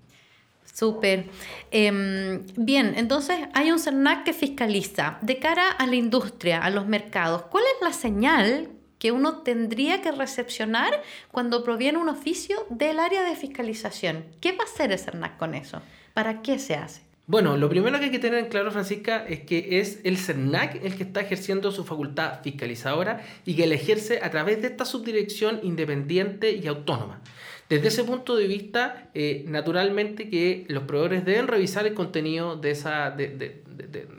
Súper. 0.76 1.28
Em, 1.72 2.46
bien, 2.58 2.96
entonces 2.98 3.38
hay 3.54 3.72
un 3.72 3.80
CERNAC 3.80 4.26
que 4.26 4.34
fiscaliza 4.34 5.20
de 5.22 5.40
cara 5.40 5.72
a 5.72 5.88
la 5.88 5.96
industria, 5.96 6.60
a 6.60 6.70
los 6.70 6.86
mercados. 6.86 7.44
¿Cuál 7.44 7.64
es 7.64 7.82
la 7.82 7.94
señal 7.94 8.68
que 9.00 9.14
uno 9.14 9.38
tendría 9.38 10.02
que 10.02 10.12
recepcionar 10.12 11.02
cuando 11.32 11.64
proviene 11.64 11.98
un 11.98 12.10
oficio 12.10 12.58
del 12.70 13.00
área 13.00 13.24
de 13.24 13.38
fiscalización? 13.38 14.26
¿Qué 14.42 14.52
va 14.52 14.66
a 14.66 14.68
hacer 14.68 14.92
el 14.92 15.00
CERNAC 15.00 15.38
con 15.38 15.56
eso? 15.56 15.82
¿Para 16.14 16.42
qué 16.42 16.60
se 16.60 16.76
hace? 16.76 17.04
Bueno, 17.26 17.56
lo 17.56 17.70
primero 17.70 17.98
que 17.98 18.06
hay 18.06 18.12
que 18.12 18.20
tener 18.20 18.40
en 18.40 18.50
claro, 18.50 18.70
Francisca, 18.70 19.26
es 19.26 19.40
que 19.46 19.80
es 19.80 20.02
el 20.04 20.18
CERNAC 20.18 20.84
el 20.84 20.98
que 20.98 21.04
está 21.04 21.22
ejerciendo 21.22 21.72
su 21.72 21.86
facultad 21.86 22.42
fiscalizadora 22.44 23.26
y 23.46 23.56
que 23.56 23.66
la 23.66 23.76
ejerce 23.76 24.20
a 24.22 24.30
través 24.30 24.62
de 24.62 24.68
esta 24.68 24.84
subdirección 24.84 25.62
independiente 25.64 26.52
y 26.52 26.68
autónoma. 26.68 27.22
Desde 27.68 27.88
ese 27.88 28.04
punto 28.04 28.36
de 28.36 28.46
vista, 28.48 29.10
eh, 29.16 29.44
naturalmente 29.48 30.30
que 30.30 30.66
los 30.68 30.84
proveedores 30.84 31.26
deben 31.26 31.48
revisar 31.48 31.88
el 31.88 31.96
contenido 31.96 32.56
de, 32.58 32.70
esa, 32.72 33.10
de, 33.10 33.30
de, 33.30 33.64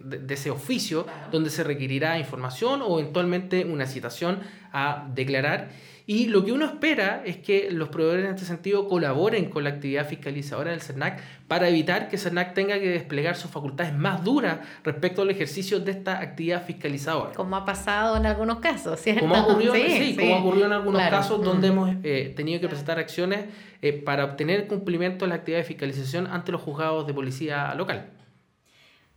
de, 0.04 0.34
ese 0.34 0.50
oficio 0.50 1.06
donde 1.30 1.50
se 1.50 1.62
requerirá 1.62 2.18
información 2.18 2.82
o 2.82 2.98
eventualmente 2.98 3.64
una 3.64 3.86
citación 3.86 4.40
a 4.72 5.08
declarar 5.14 5.70
y 6.08 6.28
lo 6.28 6.44
que 6.44 6.52
uno 6.52 6.64
espera 6.64 7.22
es 7.24 7.38
que 7.38 7.68
los 7.72 7.88
proveedores 7.88 8.26
en 8.26 8.30
este 8.30 8.46
sentido 8.46 8.86
colaboren 8.86 9.50
con 9.50 9.64
la 9.64 9.70
actividad 9.70 10.06
fiscalizadora 10.06 10.70
del 10.70 10.80
CERNAC 10.80 11.20
para 11.48 11.68
evitar 11.68 12.08
que 12.08 12.14
el 12.14 12.22
CERNAC 12.22 12.54
tenga 12.54 12.78
que 12.78 12.88
desplegar 12.88 13.34
sus 13.34 13.50
facultades 13.50 13.92
más 13.92 14.22
duras 14.22 14.60
respecto 14.84 15.22
al 15.22 15.30
ejercicio 15.30 15.80
de 15.80 15.90
esta 15.90 16.20
actividad 16.20 16.64
fiscalizadora. 16.64 17.32
Como 17.32 17.56
ha 17.56 17.64
pasado 17.64 18.16
en 18.16 18.26
algunos 18.26 18.60
casos, 18.60 19.00
¿cierto? 19.00 19.22
Como 19.22 19.34
ha 19.34 19.46
ocurrido, 19.46 19.74
sí, 19.74 20.16
como 20.16 20.36
ocurrido 20.36 20.66
en 20.66 20.72
algunos 20.74 21.02
casos 21.02 21.42
donde 21.42 21.68
mm. 21.68 21.72
hemos 21.72 21.90
eh, 22.04 22.32
tenido 22.36 22.60
que 22.60 22.68
presentar 22.68 23.00
acciones 23.00 23.46
eh, 23.82 23.92
para 23.92 24.26
obtener 24.26 24.68
cumplimiento 24.68 25.24
de 25.24 25.30
la 25.30 25.34
actividad 25.34 25.58
de 25.58 25.64
fiscalización 25.64 26.28
ante 26.28 26.52
los 26.52 26.60
juzgados 26.60 27.08
de 27.08 27.14
policía 27.14 27.74
local. 27.74 28.10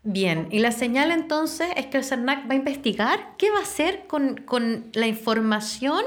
Bien, 0.01 0.47
y 0.49 0.59
la 0.59 0.71
señal 0.71 1.11
entonces 1.11 1.67
es 1.75 1.85
que 1.85 1.97
el 1.97 2.03
CERNAC 2.03 2.49
va 2.49 2.53
a 2.53 2.55
investigar 2.55 3.35
qué 3.37 3.51
va 3.51 3.59
a 3.59 3.61
hacer 3.61 4.07
con, 4.07 4.37
con 4.37 4.85
la 4.93 5.05
información 5.05 6.03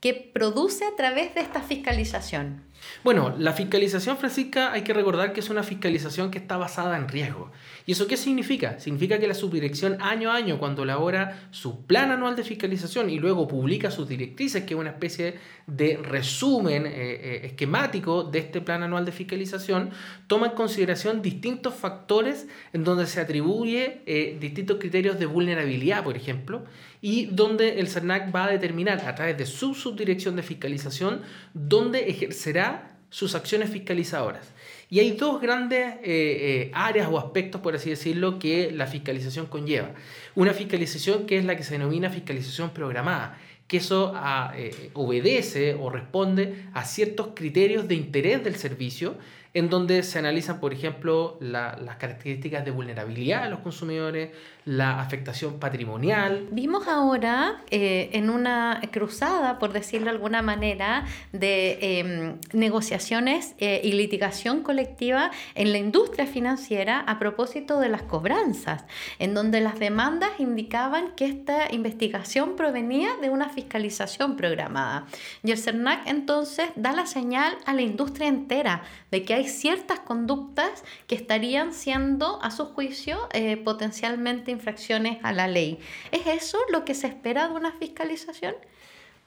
que 0.00 0.14
produce 0.14 0.84
a 0.84 0.94
través 0.96 1.34
de 1.34 1.40
esta 1.40 1.60
fiscalización? 1.60 2.68
Bueno, 3.04 3.34
la 3.38 3.52
fiscalización, 3.52 4.16
Francisca, 4.16 4.72
hay 4.72 4.82
que 4.82 4.92
recordar 4.92 5.32
que 5.32 5.40
es 5.40 5.50
una 5.50 5.62
fiscalización 5.62 6.30
que 6.30 6.38
está 6.38 6.56
basada 6.56 6.96
en 6.96 7.08
riesgo. 7.08 7.50
¿Y 7.86 7.92
eso 7.92 8.06
qué 8.06 8.16
significa? 8.16 8.78
Significa 8.78 9.18
que 9.18 9.26
la 9.26 9.34
subdirección 9.34 9.98
año 10.00 10.30
a 10.30 10.36
año, 10.36 10.58
cuando 10.58 10.82
elabora 10.82 11.48
su 11.50 11.86
plan 11.86 12.10
anual 12.10 12.36
de 12.36 12.44
fiscalización 12.44 13.10
y 13.10 13.18
luego 13.18 13.48
publica 13.48 13.90
sus 13.90 14.08
directrices, 14.08 14.64
que 14.64 14.74
es 14.74 14.80
una 14.80 14.90
especie 14.90 15.38
de 15.66 15.96
resumen 15.96 16.86
eh, 16.86 16.92
eh, 16.92 17.40
esquemático 17.44 18.24
de 18.24 18.40
este 18.40 18.60
plan 18.60 18.82
anual 18.82 19.04
de 19.04 19.12
fiscalización, 19.12 19.90
toma 20.26 20.48
en 20.48 20.52
consideración 20.52 21.22
distintos 21.22 21.74
factores 21.74 22.46
en 22.72 22.84
donde 22.84 23.06
se 23.06 23.20
atribuye 23.20 24.02
eh, 24.06 24.36
distintos 24.40 24.78
criterios 24.78 25.18
de 25.18 25.26
vulnerabilidad, 25.26 26.04
por 26.04 26.16
ejemplo, 26.16 26.64
y 27.00 27.26
donde 27.26 27.80
el 27.80 27.88
CERNAC 27.88 28.34
va 28.34 28.44
a 28.44 28.50
determinar 28.50 29.06
a 29.06 29.14
través 29.14 29.36
de 29.38 29.46
su 29.46 29.74
subdirección 29.74 30.36
de 30.36 30.42
fiscalización 30.42 31.22
dónde 31.54 32.08
ejercerá 32.08 32.96
sus 33.10 33.34
acciones 33.34 33.70
fiscalizadoras. 33.70 34.52
Y 34.90 35.00
hay 35.00 35.12
dos 35.12 35.40
grandes 35.40 35.96
eh, 35.96 36.00
eh, 36.04 36.70
áreas 36.74 37.08
o 37.10 37.18
aspectos, 37.18 37.60
por 37.60 37.74
así 37.74 37.90
decirlo, 37.90 38.38
que 38.38 38.70
la 38.70 38.86
fiscalización 38.86 39.46
conlleva. 39.46 39.90
Una 40.34 40.54
fiscalización 40.54 41.26
que 41.26 41.38
es 41.38 41.44
la 41.44 41.56
que 41.56 41.62
se 41.62 41.74
denomina 41.74 42.10
fiscalización 42.10 42.70
programada, 42.70 43.38
que 43.66 43.78
eso 43.78 44.12
ah, 44.14 44.52
eh, 44.56 44.90
obedece 44.94 45.74
o 45.74 45.90
responde 45.90 46.64
a 46.72 46.84
ciertos 46.84 47.28
criterios 47.34 47.86
de 47.86 47.94
interés 47.96 48.42
del 48.42 48.56
servicio 48.56 49.16
en 49.54 49.70
donde 49.70 50.02
se 50.02 50.18
analizan, 50.18 50.60
por 50.60 50.72
ejemplo, 50.72 51.36
las 51.40 51.96
características 51.96 52.64
de 52.64 52.70
vulnerabilidad 52.70 53.44
de 53.44 53.50
los 53.50 53.60
consumidores, 53.60 54.30
la 54.64 55.00
afectación 55.00 55.58
patrimonial. 55.58 56.46
Vimos 56.50 56.88
ahora 56.88 57.62
eh, 57.70 58.10
en 58.12 58.28
una 58.28 58.82
cruzada, 58.92 59.58
por 59.58 59.72
decirlo 59.72 60.06
de 60.06 60.10
alguna 60.10 60.42
manera, 60.42 61.06
de 61.32 61.78
em, 61.80 62.36
negociaciones 62.52 63.54
eh, 63.58 63.80
y 63.82 63.92
litigación 63.92 64.62
colectiva 64.62 65.30
en 65.54 65.72
la 65.72 65.78
industria 65.78 66.26
financiera 66.26 67.00
a 67.00 67.18
propósito 67.18 67.80
de 67.80 67.88
las 67.88 68.02
cobranzas, 68.02 68.84
en 69.18 69.32
donde 69.32 69.62
las 69.62 69.78
demandas 69.78 70.32
indicaban 70.38 71.14
que 71.16 71.24
esta 71.24 71.72
investigación 71.72 72.54
provenía 72.54 73.16
de 73.22 73.30
una 73.30 73.48
fiscalización 73.48 74.36
programada. 74.36 75.06
Y 75.42 75.52
el 75.52 75.58
CERNAC 75.58 76.06
entonces 76.06 76.68
da 76.76 76.92
la 76.92 77.06
señal 77.06 77.56
a 77.64 77.72
la 77.72 77.80
industria 77.80 78.28
entera 78.28 78.82
de 79.10 79.24
que 79.24 79.32
hay 79.32 79.37
ciertas 79.44 80.00
conductas 80.00 80.84
que 81.06 81.14
estarían 81.14 81.72
siendo, 81.72 82.42
a 82.42 82.50
su 82.50 82.66
juicio, 82.66 83.28
eh, 83.32 83.56
potencialmente 83.56 84.50
infracciones 84.50 85.18
a 85.22 85.32
la 85.32 85.46
ley. 85.46 85.78
¿Es 86.12 86.26
eso 86.26 86.58
lo 86.72 86.84
que 86.84 86.94
se 86.94 87.06
espera 87.06 87.48
de 87.48 87.54
una 87.54 87.72
fiscalización? 87.72 88.54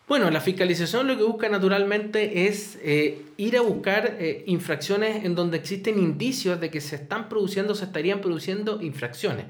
Bueno, 0.08 0.30
la 0.30 0.42
fiscalización 0.42 1.08
lo 1.08 1.16
que 1.16 1.24
busca 1.24 1.48
naturalmente 1.48 2.48
es 2.48 2.78
eh, 2.82 3.22
ir 3.38 3.56
a 3.56 3.62
buscar 3.62 4.18
eh, 4.20 4.44
infracciones 4.48 5.24
en 5.24 5.36
donde 5.36 5.58
existen 5.58 5.98
indicios 5.98 6.60
de 6.60 6.70
que 6.70 6.82
se 6.82 6.98
están 6.98 7.30
produciendo, 7.30 7.76
se 7.76 7.86
estarían 7.86 8.20
produciendo 8.20 8.82
infracciones. 8.82 9.46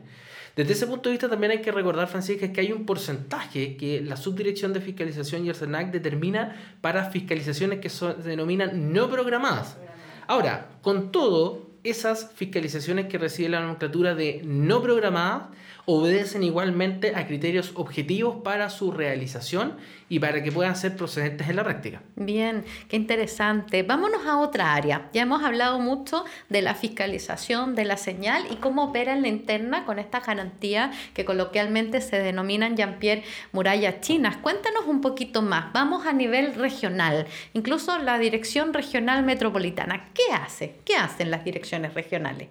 Desde 0.55 0.73
ese 0.73 0.85
punto 0.85 1.09
de 1.09 1.13
vista 1.13 1.29
también 1.29 1.51
hay 1.51 1.61
que 1.61 1.71
recordar, 1.71 2.07
Francisca, 2.09 2.51
que 2.51 2.59
hay 2.59 2.73
un 2.73 2.85
porcentaje 2.85 3.77
que 3.77 4.01
la 4.01 4.17
Subdirección 4.17 4.73
de 4.73 4.81
Fiscalización 4.81 5.45
y 5.45 5.49
el 5.49 5.91
determina 5.91 6.75
para 6.81 7.09
fiscalizaciones 7.09 7.79
que 7.79 7.89
se 7.89 8.13
denominan 8.15 8.91
no 8.91 9.09
programadas. 9.09 9.77
Ahora, 10.31 10.69
con 10.81 11.11
todo, 11.11 11.67
esas 11.83 12.31
fiscalizaciones 12.35 13.07
que 13.07 13.17
recibe 13.17 13.49
la 13.49 13.59
nomenclatura 13.59 14.15
de 14.15 14.41
no 14.45 14.81
programadas 14.81 15.49
obedecen 15.85 16.41
igualmente 16.41 17.17
a 17.17 17.27
criterios 17.27 17.73
objetivos 17.75 18.37
para 18.41 18.69
su 18.69 18.93
realización 18.93 19.73
y 20.11 20.19
para 20.19 20.43
que 20.43 20.51
puedan 20.51 20.75
ser 20.75 20.97
procedentes 20.97 21.47
en 21.47 21.55
la 21.55 21.63
práctica. 21.63 22.01
Bien, 22.17 22.65
qué 22.89 22.97
interesante. 22.97 23.81
Vámonos 23.81 24.25
a 24.25 24.39
otra 24.39 24.73
área. 24.73 25.09
Ya 25.13 25.21
hemos 25.21 25.41
hablado 25.41 25.79
mucho 25.79 26.25
de 26.49 26.61
la 26.61 26.75
fiscalización 26.75 27.75
de 27.75 27.85
la 27.85 27.95
señal 27.95 28.43
y 28.51 28.57
cómo 28.57 28.83
opera 28.83 29.13
en 29.13 29.21
la 29.21 29.29
interna 29.29 29.85
con 29.85 29.99
esta 29.99 30.19
garantía 30.19 30.91
que 31.13 31.23
coloquialmente 31.23 32.01
se 32.01 32.19
denominan 32.19 32.75
Jean-Pierre 32.75 33.23
murallas 33.53 34.01
chinas. 34.01 34.35
Cuéntanos 34.35 34.85
un 34.85 34.99
poquito 34.99 35.41
más. 35.41 35.71
Vamos 35.71 36.05
a 36.05 36.11
nivel 36.11 36.55
regional, 36.55 37.25
incluso 37.53 37.97
la 37.97 38.19
Dirección 38.19 38.73
Regional 38.73 39.23
Metropolitana. 39.23 40.09
¿Qué 40.13 40.33
hace? 40.33 40.75
¿Qué 40.83 40.97
hacen 40.97 41.31
las 41.31 41.45
direcciones 41.45 41.93
regionales? 41.93 42.49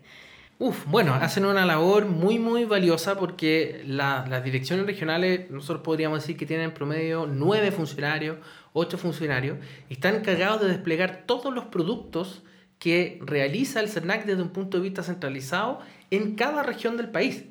Uf, 0.62 0.84
bueno, 0.88 1.14
hacen 1.14 1.46
una 1.46 1.64
labor 1.64 2.04
muy, 2.04 2.38
muy 2.38 2.66
valiosa 2.66 3.18
porque 3.18 3.82
las 3.86 4.44
direcciones 4.44 4.84
regionales, 4.84 5.50
nosotros 5.50 5.82
podríamos 5.82 6.20
decir 6.20 6.36
que 6.36 6.44
tienen 6.44 6.66
en 6.66 6.74
promedio 6.74 7.26
nueve 7.26 7.72
funcionarios, 7.72 8.36
ocho 8.74 8.98
funcionarios, 8.98 9.56
y 9.88 9.94
están 9.94 10.16
encargados 10.16 10.60
de 10.60 10.68
desplegar 10.68 11.24
todos 11.24 11.54
los 11.54 11.64
productos 11.64 12.42
que 12.78 13.18
realiza 13.22 13.80
el 13.80 13.88
CERNAC 13.88 14.26
desde 14.26 14.42
un 14.42 14.50
punto 14.50 14.76
de 14.76 14.82
vista 14.82 15.02
centralizado 15.02 15.80
en 16.10 16.34
cada 16.34 16.62
región 16.62 16.98
del 16.98 17.08
país. 17.08 17.44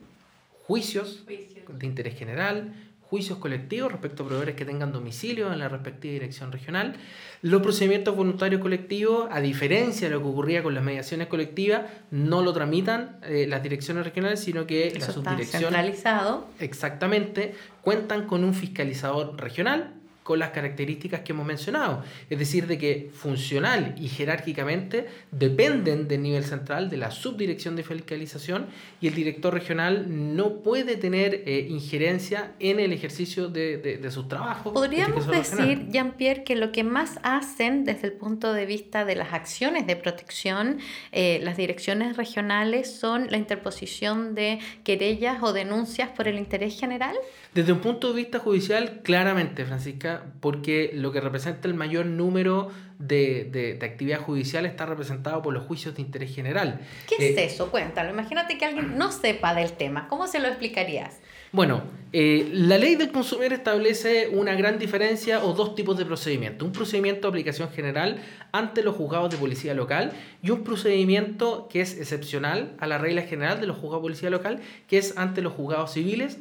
Juicios 0.67 1.25
de 1.25 1.87
interés 1.87 2.15
general, 2.15 2.75
juicios 3.09 3.39
colectivos 3.39 3.91
respecto 3.91 4.21
a 4.21 4.27
proveedores 4.27 4.55
que 4.55 4.65
tengan 4.65 4.91
domicilio 4.91 5.51
en 5.51 5.57
la 5.57 5.67
respectiva 5.67 6.13
dirección 6.13 6.51
regional. 6.51 6.95
Los 7.41 7.61
procedimientos 7.63 8.15
voluntarios 8.15 8.61
colectivos, 8.61 9.27
a 9.31 9.41
diferencia 9.41 10.07
de 10.07 10.13
lo 10.13 10.21
que 10.21 10.27
ocurría 10.27 10.61
con 10.61 10.75
las 10.75 10.83
mediaciones 10.83 11.27
colectivas, 11.27 11.83
no 12.11 12.43
lo 12.43 12.53
tramitan 12.53 13.17
eh, 13.23 13.47
las 13.47 13.63
direcciones 13.63 14.03
regionales, 14.03 14.41
sino 14.41 14.67
que 14.67 14.93
la 14.93 15.05
subdirección. 15.05 15.63
centralizado. 15.63 16.47
Exactamente, 16.59 17.55
cuentan 17.81 18.27
con 18.27 18.43
un 18.43 18.53
fiscalizador 18.53 19.35
regional 19.41 19.98
con 20.29 20.37
las 20.37 20.51
características 20.51 21.21
que 21.21 21.31
hemos 21.31 21.47
mencionado. 21.47 22.03
Es 22.29 22.37
decir, 22.37 22.67
de 22.67 22.77
que 22.77 23.09
funcional 23.11 23.95
y 23.97 24.09
jerárquicamente 24.09 25.07
dependen 25.31 26.07
del 26.07 26.21
nivel 26.21 26.43
central 26.43 26.87
de 26.87 26.97
la 26.97 27.09
subdirección 27.09 27.75
de 27.75 27.81
fiscalización 27.81 28.67
y 29.01 29.07
el 29.07 29.15
director 29.15 29.51
regional 29.51 30.05
no 30.07 30.61
puede 30.61 30.97
tener 30.97 31.33
eh, 31.47 31.65
injerencia 31.67 32.51
en 32.59 32.79
el 32.79 32.93
ejercicio 32.93 33.47
de, 33.47 33.77
de, 33.79 34.11
sus 34.11 34.27
trabajos. 34.27 34.71
Podríamos 34.71 35.25
decir, 35.25 35.87
Jean-Pierre, 35.89 36.43
que 36.43 36.55
lo 36.55 36.71
que 36.71 36.83
más 36.83 37.17
hacen 37.23 37.83
desde 37.83 38.05
el 38.09 38.13
punto 38.13 38.53
de 38.53 38.67
vista 38.67 39.05
de 39.05 39.15
las 39.15 39.33
acciones 39.33 39.87
de 39.87 39.95
protección, 39.95 40.77
eh, 41.11 41.39
las 41.41 41.57
direcciones 41.57 42.17
regionales 42.17 42.93
son 42.99 43.31
la 43.31 43.37
interposición 43.37 44.35
de 44.35 44.59
querellas 44.83 45.41
o 45.41 45.53
denuncias 45.53 46.09
por 46.09 46.27
el 46.27 46.37
interés 46.37 46.79
general. 46.79 47.15
Desde 47.55 47.73
un 47.73 47.79
punto 47.79 48.09
de 48.09 48.13
vista 48.13 48.37
judicial, 48.37 49.01
claramente, 49.01 49.65
Francisca, 49.65 50.18
porque 50.39 50.91
lo 50.93 51.11
que 51.11 51.21
representa 51.21 51.67
el 51.67 51.73
mayor 51.73 52.05
número 52.05 52.69
de, 52.99 53.77
de, 53.79 53.85
actividad 53.85 54.19
judicial 54.19 54.65
está 54.65 54.85
representado 54.85 55.41
por 55.41 55.53
los 55.53 55.65
juicios 55.65 55.95
de 55.95 56.01
interés 56.01 56.35
general. 56.35 56.81
¿Qué 57.07 57.15
es 57.15 57.37
eh, 57.37 57.45
eso? 57.45 57.71
Cuéntalo. 57.71 58.11
Imagínate 58.11 58.57
que 58.57 58.65
alguien 58.65 58.97
no 58.97 59.11
sepa 59.11 59.55
del 59.55 59.71
tema. 59.73 60.07
¿Cómo 60.07 60.27
se 60.27 60.39
lo 60.39 60.47
explicarías? 60.47 61.19
Bueno, 61.51 61.81
eh, 62.13 62.47
la 62.51 62.77
ley 62.77 62.95
del 62.95 63.11
consumidor 63.11 63.53
establece 63.53 64.27
una 64.27 64.53
gran 64.53 64.77
diferencia 64.77 65.43
o 65.43 65.53
dos 65.53 65.73
tipos 65.73 65.97
de 65.97 66.05
procedimiento. 66.05 66.63
Un 66.63 66.71
procedimiento 66.71 67.21
de 67.21 67.27
aplicación 67.29 67.71
general 67.71 68.17
ante 68.51 68.83
los 68.83 68.95
juzgados 68.95 69.31
de 69.31 69.37
policía 69.37 69.73
local 69.73 70.11
y 70.43 70.51
un 70.51 70.63
procedimiento 70.63 71.67
que 71.67 71.81
es 71.81 71.97
excepcional 71.97 72.75
a 72.79 72.85
la 72.85 72.99
regla 72.99 73.23
general 73.23 73.59
de 73.61 73.67
los 73.67 73.77
juzgados 73.77 74.01
de 74.01 74.07
policía 74.07 74.29
local, 74.29 74.59
que 74.87 74.99
es 74.99 75.17
ante 75.17 75.41
los 75.41 75.53
juzgados 75.53 75.93
civiles 75.93 76.37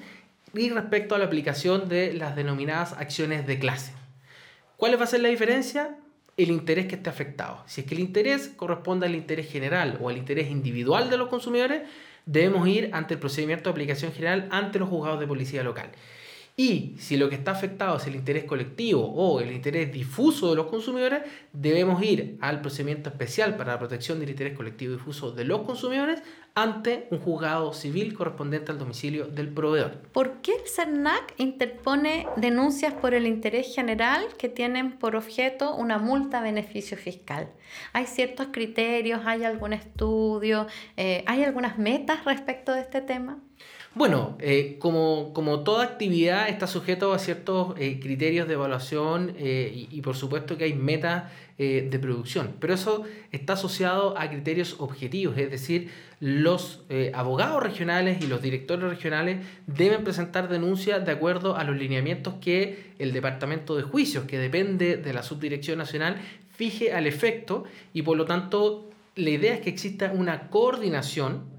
y 0.55 0.71
respecto 0.71 1.15
a 1.15 1.19
la 1.19 1.27
aplicación 1.27 1.89
de 1.89 2.13
las 2.13 2.37
denominadas 2.37 2.93
acciones 2.93 3.47
de 3.47 3.59
clase. 3.59 3.93
¿Cuál 4.77 4.99
va 4.99 5.05
a 5.05 5.09
ser 5.09 5.21
la 5.21 5.29
diferencia? 5.29 5.97
El 6.37 6.51
interés 6.51 6.87
que 6.87 6.95
esté 6.95 7.11
afectado. 7.11 7.63
Si 7.67 7.81
es 7.81 7.87
que 7.87 7.95
el 7.95 8.01
interés 8.01 8.49
corresponde 8.57 9.07
al 9.07 9.15
interés 9.15 9.51
general 9.51 9.99
o 10.01 10.09
al 10.09 10.17
interés 10.17 10.51
individual 10.51 11.11
de 11.11 11.17
los 11.17 11.29
consumidores, 11.29 11.83
debemos 12.27 12.69
ir 12.69 12.91
ante 12.93 13.15
el 13.15 13.21
procedimiento 13.21 13.65
de 13.65 13.73
aplicación 13.73 14.13
general 14.13 14.49
ante 14.51 14.79
los 14.79 14.89
juzgados 14.89 15.19
de 15.19 15.27
policía 15.27 15.63
local. 15.63 15.91
Y 16.61 16.97
si 16.99 17.17
lo 17.17 17.29
que 17.29 17.37
está 17.37 17.53
afectado 17.53 17.99
es 17.99 18.09
el 18.09 18.17
interés 18.17 18.43
colectivo 18.43 19.05
o 19.05 19.39
el 19.39 19.53
interés 19.53 19.93
difuso 19.93 20.51
de 20.51 20.57
los 20.57 20.67
consumidores, 20.67 21.23
debemos 21.53 22.03
ir 22.03 22.37
al 22.41 22.61
procedimiento 22.61 23.11
especial 23.11 23.57
para 23.57 23.75
la 23.75 23.79
protección 23.79 24.19
del 24.19 24.31
interés 24.31 24.57
colectivo 24.57 24.95
difuso 24.95 25.31
de 25.31 25.45
los 25.45 25.61
consumidores 25.61 26.21
ante 26.57 27.07
un 27.13 27.21
juzgado 27.21 27.73
civil 27.73 28.13
correspondiente 28.13 28.73
al 28.73 28.79
domicilio 28.81 29.29
del 29.29 29.55
proveedor. 29.55 29.99
¿Por 30.11 30.41
qué 30.41 30.57
el 30.57 30.67
CERNAC 30.67 31.35
interpone 31.37 32.27
denuncias 32.35 32.93
por 32.93 33.15
el 33.15 33.29
interés 33.29 33.73
general 33.73 34.27
que 34.37 34.49
tienen 34.49 34.99
por 34.99 35.15
objeto 35.15 35.77
una 35.77 35.99
multa 35.99 36.41
beneficio 36.41 36.97
fiscal? 36.97 37.53
¿Hay 37.93 38.07
ciertos 38.07 38.49
criterios? 38.51 39.21
¿Hay 39.27 39.45
algún 39.45 39.75
estudio? 39.75 40.67
Eh, 40.97 41.23
¿Hay 41.29 41.45
algunas 41.45 41.79
metas 41.79 42.25
respecto 42.25 42.73
de 42.73 42.81
este 42.81 43.01
tema? 43.01 43.39
Bueno, 43.95 44.37
eh, 44.41 44.77
como, 44.79 45.33
toda 45.65 45.83
actividad 45.83 46.49
está 46.49 46.67
sujeto 46.67 47.13
a 47.13 47.19
ciertos 47.19 47.75
eh, 47.79 47.99
criterios 48.01 48.47
de 48.47 48.55
evaluación 48.55 49.35
eh, 49.39 49.89
y, 49.91 50.01
por 50.03 50.15
supuesto 50.15 50.57
que 50.57 50.65
hay 50.65 50.75
metas 50.75 51.25
de 51.59 51.99
producción, 52.01 52.55
pero 52.61 52.73
eso 52.73 53.03
está 53.33 53.55
asociado 53.55 54.17
a 54.17 54.31
criterios 54.31 54.77
objetivos, 54.79 55.37
es 55.39 55.51
decir, 55.51 55.91
los 56.21 56.85
abogados 57.15 57.61
regionales 57.61 58.23
y 58.23 58.29
los 58.29 58.41
directores 58.41 58.89
regionales 58.89 59.45
deben 59.67 60.05
presentar 60.05 60.49
denuncias 60.49 61.05
de 61.05 61.11
acuerdo 61.11 61.57
a 61.57 61.65
los 61.65 61.77
lineamientos 61.77 62.35
que 62.41 62.93
el 63.01 63.13
Departamento 63.13 63.75
de 63.75 63.83
Juicios, 63.83 64.23
que 64.27 64.39
depende 64.39 64.99
de 64.99 65.13
la 65.13 65.25
Subdirección 65.25 65.79
Nacional, 65.79 66.19
fije 66.55 66.93
al 66.93 67.09
efecto 67.09 67.65
y 67.93 68.03
por 68.03 68.17
lo 68.17 68.25
tanto 68.25 68.89
la 69.17 69.31
idea 69.31 69.55
es 69.55 69.61
que 69.61 69.71
exista 69.71 70.13
una 70.15 70.51
coordinación 70.51 71.58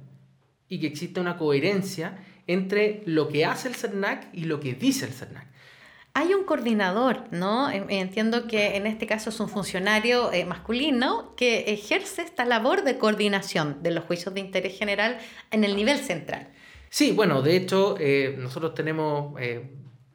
y 0.69 0.79
que 0.79 0.87
exista 0.87 1.19
una 1.19 1.37
coherencia 1.37 2.17
entre 2.47 3.03
lo 3.05 3.27
que 3.27 3.45
hace 3.45 3.67
el 3.67 3.75
CERNAC 3.75 4.29
y 4.33 4.45
lo 4.45 4.59
que 4.59 4.73
dice 4.73 5.05
el 5.05 5.13
CERNAC. 5.13 5.47
Hay 6.13 6.33
un 6.33 6.43
coordinador, 6.43 7.31
¿no? 7.31 7.69
Entiendo 7.69 8.47
que 8.47 8.75
en 8.75 8.87
este 8.87 9.05
caso 9.05 9.29
es 9.29 9.39
un 9.39 9.47
funcionario 9.47 10.33
eh, 10.33 10.43
masculino 10.43 11.35
que 11.35 11.71
ejerce 11.71 12.23
esta 12.23 12.45
labor 12.45 12.83
de 12.83 12.97
coordinación 12.97 13.83
de 13.83 13.91
los 13.91 14.05
juicios 14.05 14.33
de 14.33 14.41
interés 14.41 14.77
general 14.77 15.19
en 15.51 15.63
el 15.63 15.75
nivel 15.75 15.99
central. 15.99 16.49
Sí, 16.89 17.11
bueno, 17.11 17.43
de 17.43 17.55
hecho, 17.55 17.95
eh, 17.99 18.35
nosotros 18.39 18.73
tenemos 18.73 19.39
eh, 19.39 19.69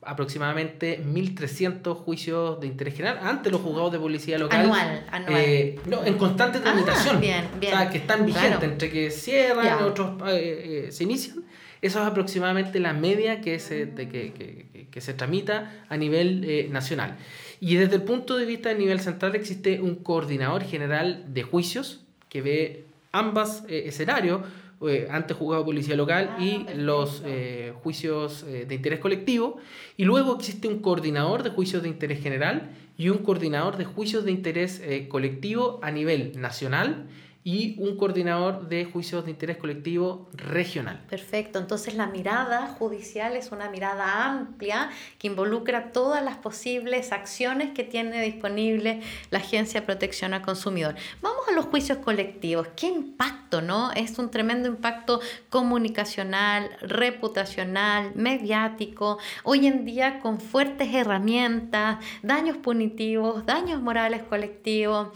aproximadamente 0.07 1.03
1.300 1.05 1.95
juicios 1.95 2.61
de 2.61 2.67
interés 2.67 2.95
general 2.95 3.19
ante 3.23 3.51
los 3.51 3.61
juzgados 3.61 3.93
de 3.93 3.99
policía 3.99 4.39
local. 4.39 4.61
Anual, 4.61 5.07
anual. 5.11 5.35
Eh, 5.37 5.81
no, 5.87 6.05
en 6.05 6.19
constante 6.19 6.59
ah, 6.59 6.63
tramitación. 6.63 7.21
bien, 7.21 7.47
bien. 7.59 7.75
O 7.75 7.77
sea, 7.77 7.91
que 7.91 7.99
están 7.99 8.27
vigentes, 8.27 8.63
entre 8.63 8.91
que 8.91 9.11
cierran, 9.11 9.81
y 9.81 9.83
otros 9.83 10.21
eh, 10.29 10.87
eh, 10.87 10.93
se 10.93 11.05
inician. 11.05 11.45
Eso 11.83 12.01
es 12.01 12.07
aproximadamente 12.07 12.81
la 12.81 12.95
media 12.95 13.41
que 13.41 13.59
se, 13.59 13.87
de, 13.87 14.09
que, 14.09 14.33
que, 14.33 14.87
que, 14.91 15.01
se 15.01 15.13
tramita 15.13 15.85
a 15.89 15.97
nivel 15.99 16.73
nacional. 16.73 17.19
Y 17.61 17.75
desde 17.75 17.97
el 17.97 18.03
punto 18.03 18.39
de 18.39 18.47
vista 18.47 18.71
del 18.71 18.79
nivel 18.79 19.01
central 19.01 19.35
existe 19.35 19.83
un 19.83 19.97
coordinador 19.97 20.63
general 20.65 21.25
de 21.29 21.43
juicios 21.43 22.07
que 22.31 22.41
ve 22.41 22.85
ambas 23.13 23.65
escenarios, 23.69 24.41
eh, 24.83 25.09
antes 25.11 25.37
juzgado 25.37 25.65
policía 25.65 25.97
local 25.97 26.37
y 26.39 26.67
ah, 26.69 26.75
los 26.75 27.23
eh, 27.25 27.73
juicios 27.83 28.45
eh, 28.49 28.67
de 28.67 28.75
interés 28.75 28.99
colectivo. 28.99 29.59
Y 29.97 30.05
luego 30.05 30.37
existe 30.37 30.69
un 30.69 30.81
coordinador 30.81 31.43
de 31.43 31.51
juicios 31.51 31.83
de 31.83 31.89
interés 31.89 32.21
general 32.23 32.71
y 32.97 33.09
un 33.09 33.19
coordinador 33.19 33.77
de 33.77 33.85
juicios 33.85 34.25
de 34.25 34.31
interés 34.31 34.83
colectivo 35.09 35.81
a 35.83 35.91
nivel 35.91 36.41
nacional 36.41 37.07
y 37.45 37.79
un 37.79 37.99
coordinador 37.99 38.69
de 38.69 38.87
juicios 38.87 39.27
de 39.27 39.33
interés 39.33 39.59
colectivo 39.59 40.31
regional. 40.33 41.05
Perfecto, 41.11 41.59
entonces 41.59 41.95
la 41.95 42.07
mirada 42.07 42.69
judicial 42.69 43.37
es 43.37 43.53
una 43.53 43.69
mirada 43.69 44.25
amplia 44.25 44.89
que 45.19 45.27
involucra 45.27 45.93
todas 45.93 46.25
las 46.25 46.39
posibles 46.39 47.13
acciones 47.13 47.73
que 47.75 47.85
tiene 47.85 48.23
disponible 48.23 49.03
la 49.31 49.41
Agencia 49.41 49.81
de 49.81 49.87
Protección 49.87 50.33
al 50.33 50.41
Consumidor. 50.41 50.95
Vamos 51.21 51.43
a 51.47 51.53
los 51.53 51.67
juicios 51.67 51.99
colectivos. 51.99 52.69
¿Qué 52.77 52.87
impacto, 52.87 53.61
no? 53.61 53.93
Es 53.93 54.19
un 54.19 54.31
tremendo 54.31 54.67
impacto 54.67 55.21
comunicacional, 55.51 56.71
reputacional, 56.81 58.13
mediático, 58.15 59.19
hoy 59.43 59.67
en 59.67 59.85
día 59.85 60.21
con 60.21 60.41
fuertes 60.41 60.95
herramientas, 60.95 62.03
daños 62.23 62.57
punitivos, 62.57 63.45
daños 63.45 63.83
morales 63.83 64.23
colectivos 64.23 65.09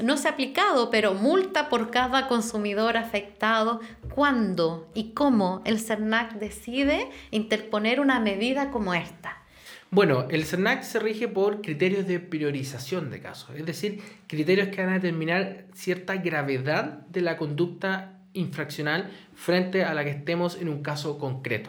no 0.00 0.16
se 0.16 0.28
ha 0.28 0.32
aplicado, 0.32 0.90
pero 0.90 1.14
multa 1.14 1.68
por 1.68 1.90
cada 1.90 2.28
consumidor 2.28 2.96
afectado. 2.96 3.80
¿Cuándo 4.14 4.90
y 4.94 5.10
cómo 5.12 5.62
el 5.64 5.78
CERNAC 5.78 6.34
decide 6.34 7.10
interponer 7.30 8.00
una 8.00 8.20
medida 8.20 8.70
como 8.70 8.94
esta? 8.94 9.42
Bueno, 9.90 10.26
el 10.30 10.46
CERNAC 10.46 10.82
se 10.84 10.98
rige 10.98 11.28
por 11.28 11.60
criterios 11.60 12.06
de 12.06 12.18
priorización 12.18 13.10
de 13.10 13.20
casos, 13.20 13.50
es 13.54 13.66
decir, 13.66 14.00
criterios 14.26 14.68
que 14.68 14.80
van 14.80 14.90
a 14.90 14.94
determinar 14.94 15.66
cierta 15.74 16.16
gravedad 16.16 17.06
de 17.08 17.20
la 17.20 17.36
conducta 17.36 18.18
infraccional 18.32 19.10
frente 19.34 19.84
a 19.84 19.92
la 19.92 20.04
que 20.04 20.10
estemos 20.10 20.58
en 20.58 20.70
un 20.70 20.82
caso 20.82 21.18
concreto. 21.18 21.68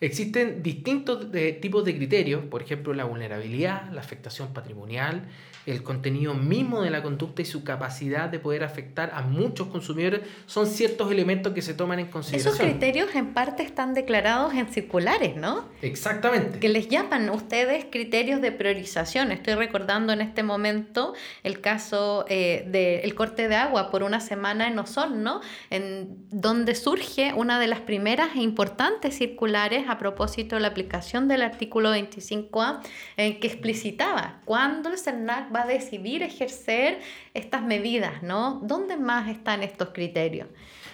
Existen 0.00 0.62
distintos 0.62 1.26
tipos 1.60 1.84
de 1.84 1.94
criterios, 1.94 2.44
por 2.46 2.62
ejemplo, 2.62 2.94
la 2.94 3.04
vulnerabilidad, 3.04 3.90
la 3.92 4.00
afectación 4.00 4.54
patrimonial, 4.54 5.24
el 5.66 5.82
contenido 5.82 6.32
mismo 6.32 6.80
de 6.80 6.90
la 6.90 7.02
conducta 7.02 7.42
y 7.42 7.44
su 7.44 7.64
capacidad 7.64 8.30
de 8.30 8.38
poder 8.38 8.64
afectar 8.64 9.10
a 9.14 9.20
muchos 9.20 9.68
consumidores 9.68 10.22
son 10.46 10.66
ciertos 10.66 11.12
elementos 11.12 11.52
que 11.52 11.60
se 11.60 11.74
toman 11.74 11.98
en 11.98 12.06
consideración. 12.06 12.54
Esos 12.54 12.66
criterios 12.66 13.14
en 13.14 13.34
parte 13.34 13.62
están 13.62 13.92
declarados 13.92 14.54
en 14.54 14.68
circulares, 14.68 15.36
¿no? 15.36 15.68
Exactamente. 15.82 16.58
Que 16.58 16.70
les 16.70 16.88
llaman 16.88 17.28
ustedes 17.28 17.84
criterios 17.90 18.40
de 18.40 18.52
priorización. 18.52 19.32
Estoy 19.32 19.54
recordando 19.54 20.14
en 20.14 20.22
este 20.22 20.42
momento 20.42 21.12
el 21.42 21.60
caso 21.60 22.24
eh, 22.28 22.64
del 22.66 23.14
corte 23.14 23.48
de 23.48 23.56
agua 23.56 23.90
por 23.90 24.02
una 24.02 24.20
semana 24.20 24.66
en 24.66 24.78
Osorno, 24.78 25.42
en 25.68 26.26
donde 26.30 26.74
surge 26.74 27.34
una 27.34 27.60
de 27.60 27.66
las 27.66 27.80
primeras 27.80 28.34
e 28.34 28.40
importantes 28.40 29.18
circulares 29.18 29.89
a 29.90 29.98
propósito 29.98 30.56
de 30.56 30.62
la 30.62 30.68
aplicación 30.68 31.28
del 31.28 31.42
artículo 31.42 31.94
25A, 31.94 32.80
en 33.16 33.40
que 33.40 33.46
explicitaba 33.46 34.40
cuándo 34.44 34.88
el 34.88 34.98
CERNAC 34.98 35.54
va 35.54 35.62
a 35.62 35.66
decidir 35.66 36.22
ejercer 36.22 37.00
estas 37.34 37.62
medidas, 37.62 38.22
¿no? 38.22 38.60
¿Dónde 38.62 38.96
más 38.96 39.28
están 39.28 39.62
estos 39.62 39.90
criterios? 39.90 40.48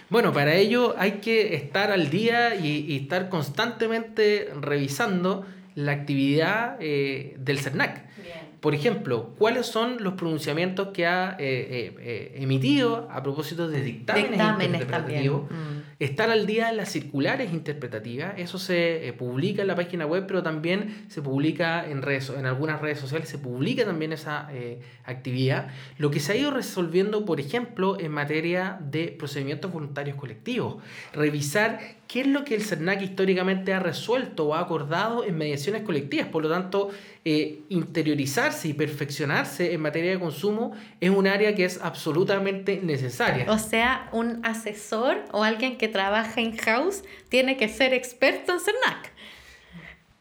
Bueno, 0.09 0.31
para 0.31 0.55
ello 0.55 0.95
hay 0.97 1.13
que 1.13 1.55
estar 1.55 1.91
al 1.91 2.09
día 2.09 2.55
y, 2.55 2.95
estar 2.95 3.29
constantemente 3.29 4.49
revisando 4.59 5.45
la 5.75 5.91
actividad 5.91 6.77
eh, 6.79 7.35
del 7.37 7.59
CERNAC. 7.59 8.07
Por 8.59 8.73
ejemplo, 8.73 9.35
¿cuáles 9.37 9.67
son 9.67 10.03
los 10.03 10.15
pronunciamientos 10.15 10.89
que 10.89 11.05
ha 11.05 11.35
eh, 11.39 11.95
eh, 11.99 12.33
emitido 12.37 13.07
a 13.11 13.21
propósito 13.21 13.67
de 13.67 13.81
dictámenes, 13.81 14.39
interpretativos? 14.65 15.43
Mm. 15.43 15.76
Estar 15.99 16.29
al 16.29 16.45
día 16.45 16.69
en 16.69 16.77
las 16.77 16.89
circulares 16.89 17.51
interpretativas, 17.53 18.33
eso 18.37 18.59
se 18.59 19.15
publica 19.17 19.63
en 19.63 19.67
la 19.67 19.75
página 19.75 20.05
web, 20.05 20.25
pero 20.27 20.43
también 20.43 21.05
se 21.07 21.21
publica 21.21 21.89
en, 21.89 22.01
redes, 22.03 22.29
en 22.29 22.45
algunas 22.45 22.81
redes 22.81 22.99
sociales, 22.99 23.29
se 23.29 23.39
publica 23.39 23.83
también 23.83 24.13
esa 24.13 24.49
actividad. 25.05 25.69
Lo 25.97 26.11
que 26.11 26.19
se 26.19 26.33
ha 26.33 26.35
ido 26.35 26.51
resolviendo, 26.51 27.25
por 27.25 27.39
ejemplo, 27.39 27.99
en 27.99 28.11
materia 28.11 28.77
de 28.79 29.07
procedimientos 29.07 29.71
voluntarios 29.71 30.17
colectivos. 30.17 30.77
Revisar 31.13 31.79
qué 32.07 32.21
es 32.21 32.27
lo 32.27 32.43
que 32.43 32.55
el 32.55 32.61
CERNAC 32.61 33.01
históricamente 33.01 33.73
ha 33.73 33.79
resuelto 33.79 34.47
o 34.47 34.55
ha 34.55 34.59
acordado 34.59 35.25
en 35.25 35.37
mediaciones 35.37 35.81
colectivas. 35.81 36.27
Por 36.27 36.43
lo 36.43 36.49
tanto, 36.49 36.89
eh, 37.29 37.59
interiorizarse 37.67 38.69
y 38.69 38.73
perfeccionarse 38.73 39.73
en 39.73 39.81
materia 39.81 40.11
de 40.11 40.17
consumo 40.17 40.71
es 41.01 41.09
un 41.09 41.27
área 41.27 41.53
que 41.55 41.65
es 41.65 41.77
absolutamente 41.81 42.79
necesaria. 42.81 43.51
O 43.51 43.59
sea, 43.59 44.07
un 44.13 44.39
asesor 44.45 45.25
o 45.33 45.43
alguien 45.43 45.77
que 45.77 45.89
trabaja 45.89 46.39
in-house 46.39 47.03
tiene 47.27 47.57
que 47.57 47.67
ser 47.67 47.93
experto 47.93 48.53
en 48.53 48.59
CERNAC. 48.61 49.11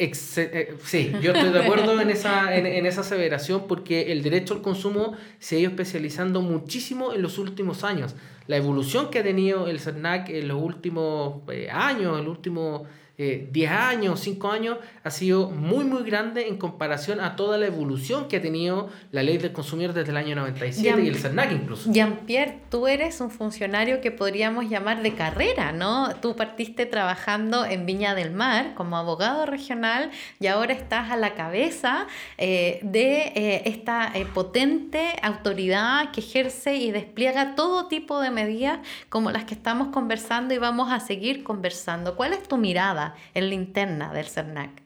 Eh, 0.00 0.74
sí, 0.82 1.12
yo 1.22 1.30
estoy 1.30 1.52
de 1.52 1.60
acuerdo 1.60 2.00
en 2.00 2.10
esa, 2.10 2.56
en, 2.56 2.66
en, 2.66 2.86
esa 2.86 3.02
aseveración 3.02 3.68
porque 3.68 4.10
el 4.10 4.24
derecho 4.24 4.54
al 4.54 4.62
consumo 4.62 5.16
se 5.38 5.54
ha 5.54 5.58
ido 5.60 5.70
especializando 5.70 6.42
muchísimo 6.42 7.12
en 7.12 7.22
los 7.22 7.38
últimos 7.38 7.84
años. 7.84 8.16
La 8.48 8.56
evolución 8.56 9.10
que 9.10 9.20
ha 9.20 9.22
tenido 9.22 9.68
el 9.68 9.78
CERNAC 9.78 10.30
en 10.30 10.48
los 10.48 10.60
últimos 10.60 11.42
eh, 11.52 11.68
años, 11.70 12.18
en 12.18 12.24
los 12.24 12.36
últimos 12.36 12.82
10 13.18 13.56
eh, 13.56 13.66
años, 13.68 14.20
5 14.20 14.50
años, 14.50 14.78
ha 15.02 15.10
sido 15.10 15.48
muy, 15.50 15.84
muy 15.84 16.02
grande 16.02 16.48
en 16.48 16.58
comparación 16.58 17.20
a 17.20 17.34
toda 17.34 17.56
la 17.56 17.66
evolución 17.66 18.28
que 18.28 18.36
ha 18.36 18.42
tenido 18.42 18.90
la 19.10 19.22
ley 19.22 19.38
del 19.38 19.52
consumidor 19.52 19.94
desde 19.94 20.10
el 20.10 20.18
año 20.18 20.36
97 20.36 21.02
y 21.02 21.08
el 21.08 21.16
CERNAC 21.16 21.52
incluso. 21.52 21.90
Jean-Pierre, 21.90 22.58
tú 22.70 22.86
eres 22.86 23.22
un 23.22 23.30
funcionario 23.30 24.02
que 24.02 24.10
podríamos 24.10 24.68
llamar 24.68 25.02
de 25.02 25.14
carrera, 25.14 25.72
¿no? 25.72 26.14
Tú 26.20 26.36
partiste 26.36 26.84
trabajando 26.84 27.64
en 27.64 27.86
Viña 27.86 28.14
del 28.14 28.32
Mar 28.32 28.74
como 28.74 28.98
abogado 28.98 29.46
regional 29.46 30.10
y 30.38 30.48
ahora 30.48 30.74
estás 30.74 31.10
a 31.10 31.16
la 31.16 31.34
cabeza 31.34 32.06
eh, 32.36 32.80
de 32.82 33.32
eh, 33.34 33.62
esta 33.64 34.12
potente 34.34 35.16
autoridad 35.22 36.10
que 36.12 36.20
ejerce 36.20 36.76
y 36.76 36.90
despliega 36.90 37.54
todo 37.54 37.86
tipo 37.86 38.20
de 38.20 38.30
medidas 38.30 38.80
como 39.08 39.30
las 39.30 39.44
que 39.44 39.54
estamos 39.54 39.88
conversando 39.88 40.52
y 40.52 40.58
vamos 40.58 40.92
a 40.92 41.00
seguir 41.00 41.42
conversando. 41.42 42.14
¿Cuál 42.16 42.34
es 42.34 42.42
tu 42.42 42.58
mirada? 42.58 43.05
En 43.34 43.48
la 43.48 43.54
interna 43.54 44.12
del 44.12 44.26
CERNAC? 44.26 44.82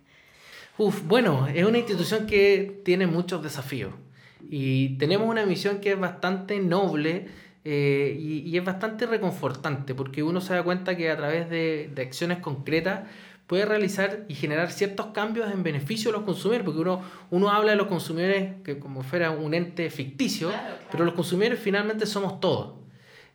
Uf, 0.78 1.02
bueno, 1.06 1.46
es 1.48 1.64
una 1.64 1.78
institución 1.78 2.26
que 2.26 2.80
tiene 2.84 3.06
muchos 3.06 3.42
desafíos 3.42 3.92
y 4.48 4.96
tenemos 4.96 5.28
una 5.28 5.44
misión 5.44 5.80
que 5.80 5.92
es 5.92 6.00
bastante 6.00 6.58
noble 6.60 7.28
eh, 7.64 8.16
y, 8.18 8.56
es 8.56 8.64
bastante 8.64 9.04
reconfortante 9.04 9.94
porque 9.94 10.22
uno 10.22 10.40
se 10.40 10.54
da 10.54 10.62
cuenta 10.62 10.96
que 10.96 11.10
a 11.10 11.16
través 11.16 11.50
de, 11.50 11.92
acciones 11.98 12.38
concretas 12.38 13.08
puede 13.46 13.66
realizar 13.66 14.24
y 14.28 14.34
generar 14.34 14.70
ciertos 14.70 15.06
cambios 15.08 15.52
en 15.52 15.62
beneficio 15.62 16.10
de 16.10 16.16
los 16.16 16.24
consumidores, 16.24 16.64
porque 16.64 16.80
uno, 16.80 17.02
uno 17.30 17.50
habla 17.50 17.72
de 17.72 17.76
los 17.76 17.88
consumidores 17.88 18.54
que 18.64 18.78
como 18.78 19.02
fuera 19.02 19.32
un 19.32 19.54
ente 19.54 19.90
ficticio, 19.90 20.50
pero 20.90 21.04
los 21.04 21.14
consumidores 21.14 21.58
finalmente 21.58 22.06
somos 22.06 22.40
todos. 22.40 22.79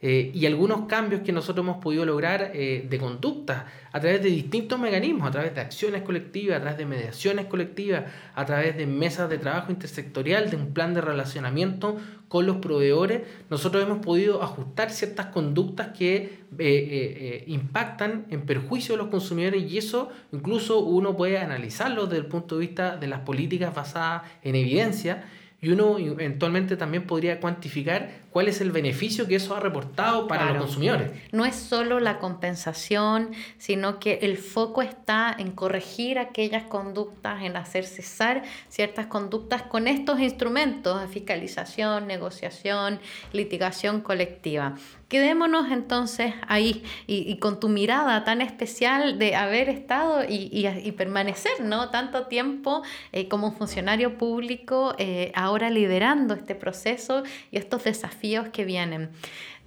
Eh, 0.01 0.31
y 0.34 0.45
algunos 0.45 0.88
cambios 0.88 1.21
que 1.21 1.31
nosotros 1.31 1.63
hemos 1.63 1.81
podido 1.81 2.05
lograr 2.05 2.51
eh, 2.53 2.86
de 2.88 2.97
conducta 2.99 3.65
a 3.91 3.99
través 3.99 4.21
de 4.21 4.29
distintos 4.29 4.77
mecanismos, 4.77 5.27
a 5.27 5.31
través 5.31 5.55
de 5.55 5.62
acciones 5.62 6.01
colectivas, 6.01 6.58
a 6.58 6.60
través 6.60 6.77
de 6.77 6.86
mediaciones 6.86 7.45
colectivas, 7.45 8.03
a 8.36 8.45
través 8.45 8.75
de 8.75 8.86
mesas 8.86 9.29
de 9.29 9.38
trabajo 9.38 9.71
intersectorial, 9.71 10.51
de 10.51 10.58
un 10.58 10.73
plan 10.73 10.93
de 10.93 11.01
relacionamiento 11.01 11.97
con 12.27 12.45
los 12.45 12.58
proveedores, 12.58 13.21
nosotros 13.49 13.81
hemos 13.84 13.99
podido 13.99 14.43
ajustar 14.43 14.91
ciertas 14.91 15.27
conductas 15.27 15.89
que 15.97 16.39
eh, 16.60 17.43
impactan 17.47 18.25
en 18.29 18.41
perjuicio 18.41 18.95
de 18.95 18.97
los 18.97 19.08
consumidores 19.08 19.71
y 19.71 19.77
eso 19.77 20.10
incluso 20.34 20.79
uno 20.79 21.15
puede 21.15 21.38
analizarlo 21.38 22.05
desde 22.08 22.17
el 22.17 22.25
punto 22.25 22.55
de 22.55 22.62
vista 22.62 22.97
de 22.97 23.08
las 23.08 23.21
políticas 23.21 23.73
basadas 23.73 24.23
en 24.43 24.55
evidencia 24.55 25.23
y 25.62 25.69
uno 25.69 25.97
eventualmente 25.97 26.77
también 26.77 27.08
podría 27.08 27.39
cuantificar 27.39 28.24
cuál 28.36 28.50
es 28.50 28.60
el 28.60 28.74
beneficio 28.74 29.28
que 29.28 29.36
eso 29.36 29.56
ha 29.56 29.62
reportado 29.62 30.28
para 30.28 30.52
los 30.52 30.63
consumidores. 30.63 31.10
No 31.32 31.45
es 31.45 31.56
solo 31.56 32.02
la 32.02 32.19
compensación, 32.19 33.32
sino 33.58 33.98
que 33.98 34.19
el 34.24 34.38
foco 34.38 34.82
está 34.82 35.34
en 35.39 35.52
corregir 35.52 36.19
aquellas 36.19 36.63
conductas, 36.63 37.43
en 37.43 37.56
hacer 37.56 37.86
cesar 37.86 38.43
ciertas 38.67 39.06
conductas 39.06 39.62
con 39.62 39.88
estos 39.88 40.19
instrumentos 40.19 41.00
de 41.00 41.08
fiscalización, 41.08 42.08
negociación, 42.08 43.00
litigación 43.32 44.02
colectiva. 44.02 44.76
Quedémonos 45.08 45.71
entonces 45.71 46.34
ahí 46.48 46.84
y, 47.06 47.38
con 47.38 47.60
tu 47.60 47.69
mirada 47.69 48.24
tan 48.24 48.41
especial 48.41 49.19
de 49.19 49.36
haber 49.36 49.69
estado 49.69 50.24
y, 50.28 50.91
permanecer 50.98 51.62
¿no? 51.62 51.89
tanto 51.89 52.26
tiempo 52.26 52.82
eh, 53.12 53.28
como 53.28 53.52
funcionario 53.52 54.17
público, 54.17 54.95
eh, 54.98 55.32
ahora 55.36 55.69
liderando 55.69 56.34
este 56.34 56.56
proceso 56.56 57.24
y 57.52 57.58
estos 57.58 57.84
desafíos 57.84 58.24
que 58.51 58.65
vienen. 58.65 59.11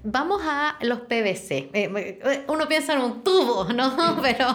Vamos 0.03 0.43
a 0.45 0.77
los 0.83 1.01
PVC. 1.01 1.71
Eh, 1.73 2.45
uno 2.49 2.69
piensa 2.69 2.95
en 2.95 3.01
un 3.01 3.25
tubo, 3.25 3.65
¿no? 3.73 4.19
Pero, 4.23 4.47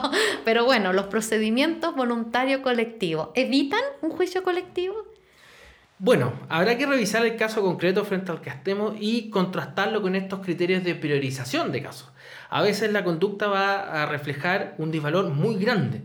pero 0.46 0.66
bueno, 0.66 0.94
los 0.94 1.06
procedimientos 1.08 1.96
voluntario 1.96 2.62
colectivo, 2.62 3.32
¿evitan 3.36 3.82
un 4.02 4.12
juicio 4.12 4.44
colectivo? 4.44 4.96
Bueno, 6.00 6.34
habrá 6.50 6.78
que 6.78 6.86
revisar 6.86 7.26
el 7.26 7.38
caso 7.38 7.62
concreto 7.62 8.04
frente 8.04 8.32
al 8.32 8.42
que 8.42 8.50
estemos 8.50 8.96
y 9.00 9.30
contrastarlo 9.30 10.02
con 10.02 10.16
estos 10.16 10.40
criterios 10.40 10.84
de 10.84 10.96
priorización 10.96 11.72
de 11.72 11.82
casos. 11.82 12.12
A 12.50 12.62
veces 12.62 12.92
la 12.92 13.04
conducta 13.04 13.48
va 13.48 14.04
a 14.04 14.06
reflejar 14.06 14.76
un 14.78 14.92
disvalor 14.92 15.30
muy 15.30 15.56
grande 15.56 16.02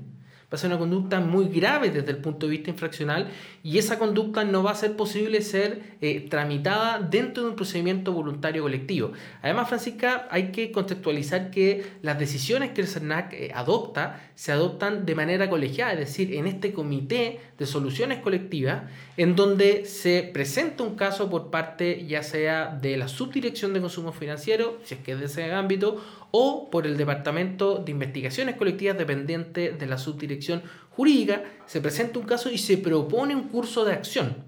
va 0.51 0.57
a 0.57 0.59
ser 0.59 0.71
una 0.71 0.79
conducta 0.79 1.21
muy 1.21 1.49
grave 1.49 1.91
desde 1.91 2.11
el 2.11 2.19
punto 2.19 2.47
de 2.47 2.53
vista 2.53 2.71
infraccional 2.71 3.29
y 3.63 3.79
esa 3.79 3.99
conducta 3.99 4.45
no 4.45 4.63
va 4.63 4.73
a 4.73 4.75
ser 4.75 4.97
posible 4.97 5.43
ser 5.43 5.97
eh, 6.01 6.27
tramitada 6.29 7.01
dentro 7.01 7.43
de 7.43 7.51
un 7.51 7.57
procedimiento 7.57 8.13
voluntario 8.13 8.63
colectivo. 8.63 9.13
Además, 9.43 9.69
Francisca, 9.69 10.29
hay 10.31 10.53
que 10.53 10.71
contextualizar 10.73 11.51
que 11.51 11.85
las 12.03 12.19
decisiones 12.19 12.71
que 12.71 12.81
el 12.81 12.87
CERNAC 12.87 13.33
eh, 13.33 13.51
adopta 13.55 14.31
se 14.35 14.53
adoptan 14.53 15.05
de 15.05 15.15
manera 15.15 15.51
colegiada, 15.51 15.93
es 15.95 15.99
decir, 15.99 16.35
en 16.35 16.47
este 16.47 16.73
comité 16.73 17.41
de 17.59 17.67
soluciones 17.67 18.21
colectivas, 18.21 18.85
en 19.17 19.35
donde 19.35 19.85
se 19.85 20.31
presenta 20.33 20.85
un 20.85 20.95
caso 20.95 21.29
por 21.29 21.51
parte 21.51 22.07
ya 22.07 22.23
sea 22.23 22.67
de 22.81 22.97
la 22.97 23.09
subdirección 23.09 23.73
de 23.75 23.81
consumo 23.81 24.13
financiero, 24.13 24.79
si 24.85 24.95
es 24.95 25.01
que 25.01 25.13
es 25.13 25.19
de 25.19 25.27
ese 25.27 25.53
ámbito, 25.53 26.03
o 26.31 26.71
por 26.71 26.87
el 26.87 26.97
Departamento 26.97 27.79
de 27.79 27.91
Investigaciones 27.91 28.57
Colectivas 28.57 28.99
dependiente 28.99 29.73
de 29.73 29.87
la 29.87 29.99
subdirección 29.99 30.63
jurídica, 30.99 31.45
se 31.65 31.81
presenta 31.81 32.19
un 32.19 32.27
caso 32.27 32.51
y 32.51 32.59
se 32.59 32.77
propone 32.77 33.33
un 33.37 33.45
curso 33.45 33.85
de 33.85 33.93
acción. 33.93 34.45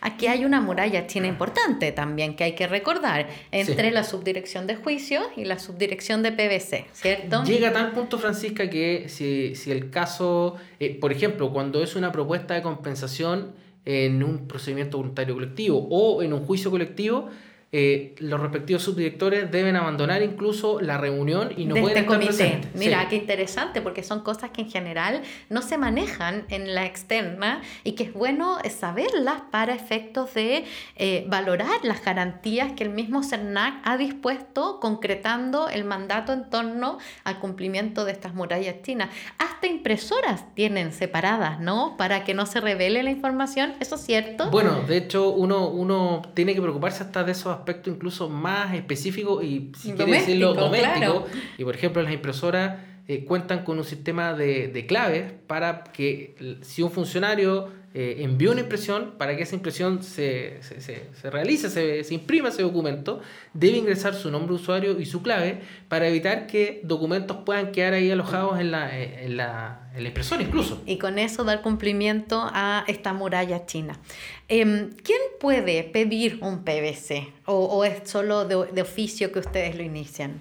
Aquí 0.00 0.28
hay 0.28 0.44
una 0.44 0.60
muralla 0.60 1.08
china 1.08 1.26
importante 1.26 1.90
también 1.90 2.36
que 2.36 2.44
hay 2.44 2.54
que 2.54 2.68
recordar 2.68 3.28
entre 3.50 3.90
la 3.90 4.04
subdirección 4.04 4.68
de 4.68 4.76
juicio 4.76 5.22
y 5.36 5.44
la 5.44 5.58
subdirección 5.58 6.22
de 6.22 6.30
PVC, 6.30 6.86
¿cierto? 6.92 7.42
Llega 7.42 7.70
a 7.70 7.72
tal 7.72 7.90
punto, 7.90 8.16
Francisca, 8.20 8.70
que 8.70 9.08
si, 9.08 9.54
el 9.72 9.90
caso, 9.90 10.54
eh, 10.78 10.96
por 11.00 11.10
ejemplo, 11.10 11.52
cuando 11.52 11.82
es 11.82 11.96
una 11.96 12.12
propuesta 12.12 12.54
de 12.54 12.62
compensación 12.62 13.52
en 13.84 14.22
un 14.22 14.46
procedimiento 14.46 14.98
voluntario 14.98 15.34
colectivo 15.34 15.88
o 15.90 16.22
en 16.22 16.32
un 16.32 16.44
juicio 16.46 16.70
colectivo, 16.70 17.28
eh, 17.74 18.14
los 18.18 18.38
respectivos 18.38 18.82
subdirectores 18.82 19.50
deben 19.50 19.76
abandonar 19.76 20.20
incluso 20.20 20.78
la 20.78 20.98
reunión 20.98 21.54
y 21.56 21.64
no 21.64 21.74
pueden 21.74 21.96
este 21.96 22.00
estar 22.00 22.20
presentes. 22.20 22.70
Mira, 22.74 23.08
qué 23.08 23.16
interesante, 23.16 23.80
porque 23.80 24.02
son 24.02 24.20
cosas 24.20 24.50
que 24.50 24.60
en 24.60 24.70
general 24.70 25.22
no 25.48 25.62
se 25.62 25.78
manejan 25.78 26.44
en 26.50 26.74
la 26.74 26.84
externa 26.84 27.62
y 27.82 27.92
que 27.92 28.04
es 28.04 28.12
bueno 28.12 28.58
saberlas 28.68 29.40
para 29.50 29.74
efectos 29.74 30.34
de 30.34 30.66
eh, 30.96 31.24
valorar 31.28 31.82
las 31.82 32.04
garantías 32.04 32.72
que 32.72 32.84
el 32.84 32.90
mismo 32.90 33.22
CERNAC 33.22 33.80
ha 33.84 33.96
dispuesto 33.96 34.78
concretando 34.78 35.70
el 35.70 35.84
mandato 35.84 36.34
en 36.34 36.50
torno 36.50 36.98
al 37.24 37.38
cumplimiento 37.40 38.04
de 38.04 38.12
estas 38.12 38.34
murallas 38.34 38.82
chinas. 38.82 39.08
Hasta 39.38 39.66
impresoras 39.66 40.44
tienen 40.54 40.92
separadas, 40.92 41.58
¿no? 41.58 41.96
Para 41.96 42.22
que 42.24 42.34
no 42.34 42.44
se 42.44 42.60
revele 42.60 43.02
la 43.02 43.10
información, 43.10 43.72
¿eso 43.80 43.94
es 43.94 44.02
cierto? 44.02 44.50
Bueno, 44.50 44.82
de 44.82 44.98
hecho 44.98 45.30
uno, 45.30 45.68
uno 45.68 46.20
tiene 46.34 46.54
que 46.54 46.60
preocuparse 46.60 47.02
hasta 47.02 47.24
de 47.24 47.32
esos 47.32 47.61
aspecto 47.62 47.90
incluso 47.90 48.28
más 48.28 48.74
específico 48.74 49.42
y, 49.42 49.72
si 49.76 49.92
quiere 49.92 50.12
decirlo, 50.12 50.54
doméstico. 50.54 51.26
Y 51.58 51.64
por 51.64 51.74
ejemplo, 51.74 52.02
las 52.02 52.12
impresoras 52.12 52.91
eh, 53.12 53.24
cuentan 53.24 53.64
con 53.64 53.78
un 53.78 53.84
sistema 53.84 54.32
de, 54.32 54.68
de 54.68 54.86
claves 54.86 55.32
para 55.46 55.84
que 55.84 56.34
si 56.62 56.82
un 56.82 56.90
funcionario 56.90 57.68
eh, 57.94 58.22
envió 58.24 58.52
una 58.52 58.62
impresión, 58.62 59.16
para 59.18 59.36
que 59.36 59.42
esa 59.42 59.54
impresión 59.54 60.02
se, 60.02 60.62
se, 60.62 60.80
se, 60.80 61.30
realice, 61.30 61.68
se, 61.68 62.02
se, 62.04 62.14
imprima 62.14 62.48
ese 62.48 62.62
documento, 62.62 63.20
debe 63.52 63.76
ingresar 63.76 64.14
su 64.14 64.30
nombre 64.30 64.54
de 64.54 64.62
usuario 64.62 64.98
y 64.98 65.04
su 65.04 65.20
clave 65.20 65.60
para 65.88 66.08
evitar 66.08 66.46
que 66.46 66.80
documentos 66.84 67.38
puedan 67.44 67.70
quedar 67.70 67.92
ahí 67.92 68.10
alojados 68.10 68.58
en 68.60 68.70
la, 68.70 68.98
eh, 68.98 69.26
en 69.26 69.36
la, 69.36 69.90
en 69.94 70.04
la 70.04 70.08
impresora 70.08 70.42
incluso. 70.42 70.82
Y 70.86 70.96
con 70.96 71.18
eso 71.18 71.44
dar 71.44 71.60
cumplimiento 71.60 72.40
a 72.42 72.84
esta 72.86 73.12
muralla 73.12 73.66
china. 73.66 74.00
Em, 74.48 74.90
¿Quién 75.04 75.20
puede 75.38 75.84
pedir 75.84 76.38
un 76.40 76.64
PVC 76.64 77.28
o, 77.44 77.56
o 77.56 77.84
es 77.84 78.08
solo 78.08 78.46
de, 78.46 78.72
de 78.72 78.80
oficio 78.80 79.32
que 79.32 79.40
ustedes 79.40 79.76
lo 79.76 79.82
inician? 79.82 80.40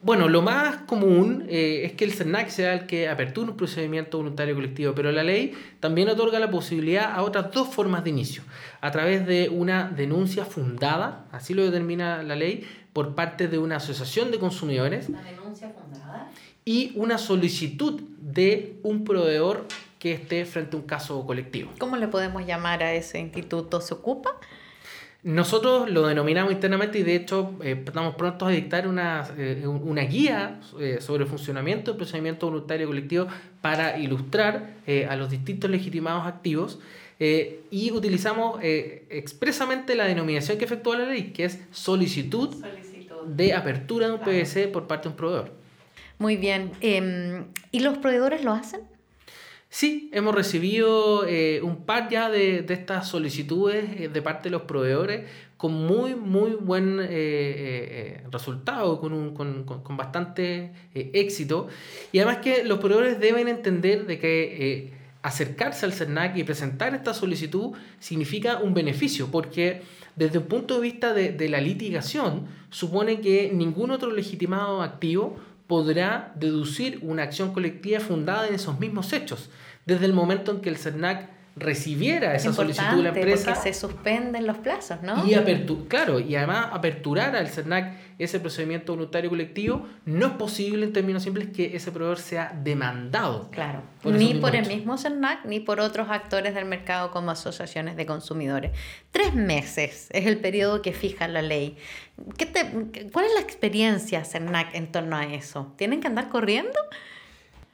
Bueno, 0.00 0.28
lo 0.28 0.42
más 0.42 0.76
común 0.82 1.44
eh, 1.48 1.82
es 1.84 1.92
que 1.92 2.04
el 2.04 2.12
CERNAC 2.12 2.48
sea 2.50 2.74
el 2.74 2.86
que 2.86 3.08
aperture 3.08 3.50
un 3.50 3.56
procedimiento 3.56 4.18
voluntario 4.18 4.54
colectivo, 4.54 4.94
pero 4.94 5.10
la 5.10 5.24
ley 5.24 5.54
también 5.80 6.08
otorga 6.08 6.38
la 6.38 6.50
posibilidad 6.50 7.12
a 7.12 7.22
otras 7.22 7.50
dos 7.52 7.68
formas 7.68 8.04
de 8.04 8.10
inicio, 8.10 8.42
a 8.80 8.90
través 8.92 9.26
de 9.26 9.48
una 9.48 9.88
denuncia 9.88 10.44
fundada, 10.44 11.26
así 11.32 11.52
lo 11.52 11.64
determina 11.64 12.22
la 12.22 12.36
ley, 12.36 12.64
por 12.92 13.14
parte 13.14 13.48
de 13.48 13.58
una 13.58 13.76
asociación 13.76 14.30
de 14.30 14.38
consumidores. 14.38 15.08
Una 15.08 15.22
denuncia 15.22 15.70
fundada. 15.70 16.30
Y 16.64 16.92
una 16.94 17.18
solicitud 17.18 18.00
de 18.20 18.78
un 18.82 19.04
proveedor 19.04 19.66
que 19.98 20.12
esté 20.12 20.44
frente 20.44 20.76
a 20.76 20.80
un 20.80 20.86
caso 20.86 21.26
colectivo. 21.26 21.72
¿Cómo 21.78 21.96
le 21.96 22.08
podemos 22.08 22.46
llamar 22.46 22.82
a 22.82 22.94
ese 22.94 23.18
instituto? 23.18 23.80
¿Se 23.80 23.94
ocupa? 23.94 24.36
Nosotros 25.24 25.90
lo 25.90 26.06
denominamos 26.06 26.52
internamente 26.52 27.00
y 27.00 27.02
de 27.02 27.16
hecho 27.16 27.56
eh, 27.62 27.82
estamos 27.84 28.14
prontos 28.14 28.48
a 28.48 28.50
dictar 28.52 28.86
una, 28.86 29.28
eh, 29.36 29.66
una 29.66 30.02
guía 30.02 30.60
eh, 30.78 30.98
sobre 31.00 31.24
el 31.24 31.28
funcionamiento 31.28 31.90
del 31.90 31.98
procedimiento 31.98 32.46
voluntario 32.46 32.86
colectivo 32.86 33.26
para 33.60 33.98
ilustrar 33.98 34.74
a 35.08 35.16
los 35.16 35.30
distintos 35.30 35.68
legitimados 35.68 36.26
activos 36.26 36.78
y 37.18 37.90
utilizamos 37.90 38.60
expresamente 38.62 39.96
la 39.96 40.04
denominación 40.04 40.56
que 40.56 40.64
efectúa 40.64 40.96
la 40.96 41.06
ley, 41.06 41.32
que 41.32 41.44
es 41.44 41.60
solicitud, 41.72 42.64
de 43.26 43.52
apertura 43.52 44.06
de 44.06 44.12
un 44.14 44.20
PVC 44.20 44.68
por 44.68 44.86
parte 44.86 45.04
de 45.04 45.08
un 45.10 45.16
proveedor. 45.16 45.52
Muy 46.18 46.36
bien. 46.36 46.72
Em, 46.80 47.46
¿Y 47.72 47.80
los 47.80 47.98
proveedores 47.98 48.44
lo 48.44 48.52
hacen? 48.52 48.80
Sí, 49.70 50.08
hemos 50.14 50.34
recibido 50.34 51.26
eh, 51.26 51.60
un 51.62 51.84
par 51.84 52.08
ya 52.08 52.30
de, 52.30 52.62
de 52.62 52.72
estas 52.72 53.06
solicitudes 53.06 53.84
eh, 54.00 54.08
de 54.08 54.22
parte 54.22 54.44
de 54.44 54.50
los 54.50 54.62
proveedores 54.62 55.28
con 55.58 55.74
muy, 55.74 56.14
muy 56.14 56.52
buen 56.52 56.98
eh, 57.02 58.24
resultado, 58.30 58.98
con, 58.98 59.12
un, 59.12 59.34
con, 59.34 59.64
con, 59.64 59.96
bastante 59.96 60.72
éxito. 60.94 61.68
Y 62.12 62.20
además 62.20 62.38
que 62.38 62.64
los 62.64 62.78
proveedores 62.78 63.20
deben 63.20 63.48
entender 63.48 64.06
de 64.06 64.18
que 64.18 64.92
acercarse 65.20 65.84
al 65.84 65.92
CERNAC 65.92 66.36
y 66.36 66.44
presentar 66.44 66.94
esta 66.94 67.12
solicitud 67.12 67.72
significa 67.98 68.58
un 68.58 68.72
beneficio, 68.72 69.32
porque 69.32 69.82
desde 70.14 70.38
un 70.38 70.44
punto 70.44 70.76
de 70.76 70.80
vista 70.80 71.12
de, 71.12 71.32
de 71.32 71.48
la 71.48 71.60
litigación, 71.60 72.46
supone 72.70 73.20
que 73.20 73.50
ningún 73.52 73.90
otro 73.90 74.12
legitimado 74.12 74.80
activo 74.80 75.36
podrá 75.68 76.32
deducir 76.34 76.98
una 77.02 77.22
acción 77.22 77.52
colectiva 77.52 78.00
fundada 78.00 78.48
en 78.48 78.54
esos 78.54 78.80
mismos 78.80 79.12
hechos, 79.12 79.50
desde 79.86 80.06
el 80.06 80.12
momento 80.12 80.50
en 80.50 80.60
que 80.60 80.70
el 80.70 80.78
CERNAC 80.78 81.37
recibiera 81.58 82.34
esa 82.34 82.52
solicitud 82.52 82.96
de 82.96 83.02
la 83.02 83.08
empresa. 83.10 83.54
Porque 83.54 83.72
se 83.72 83.80
suspenden 83.80 84.46
los 84.46 84.58
plazos, 84.58 85.02
¿no? 85.02 85.24
Y 85.26 85.34
claro, 85.88 86.20
y 86.20 86.36
además 86.36 86.68
aperturar 86.72 87.36
al 87.36 87.48
CERNAC 87.48 87.96
ese 88.18 88.40
procedimiento 88.40 88.92
voluntario 88.92 89.30
colectivo, 89.30 89.86
no 90.04 90.26
es 90.26 90.32
posible 90.32 90.84
en 90.86 90.92
términos 90.92 91.22
simples 91.22 91.48
que 91.48 91.76
ese 91.76 91.92
proveedor 91.92 92.18
sea 92.18 92.52
demandado. 92.62 93.48
Claro, 93.50 93.82
ni 94.04 94.34
por 94.34 94.56
el 94.56 94.66
mismo 94.66 94.98
CERNAC 94.98 95.44
ni 95.44 95.60
por 95.60 95.80
otros 95.80 96.08
actores 96.10 96.54
del 96.54 96.64
mercado 96.64 97.10
como 97.10 97.30
asociaciones 97.30 97.96
de 97.96 98.06
consumidores. 98.06 98.72
Tres 99.12 99.34
meses 99.34 100.08
es 100.10 100.26
el 100.26 100.38
periodo 100.38 100.82
que 100.82 100.92
fija 100.92 101.28
la 101.28 101.42
ley. 101.42 101.76
¿Qué 102.36 102.46
te, 102.46 102.64
¿Cuál 103.12 103.26
es 103.26 103.34
la 103.34 103.40
experiencia 103.40 104.24
CERNAC 104.24 104.74
en 104.74 104.90
torno 104.90 105.16
a 105.16 105.24
eso? 105.26 105.72
¿Tienen 105.76 106.00
que 106.00 106.08
andar 106.08 106.28
corriendo? 106.28 106.78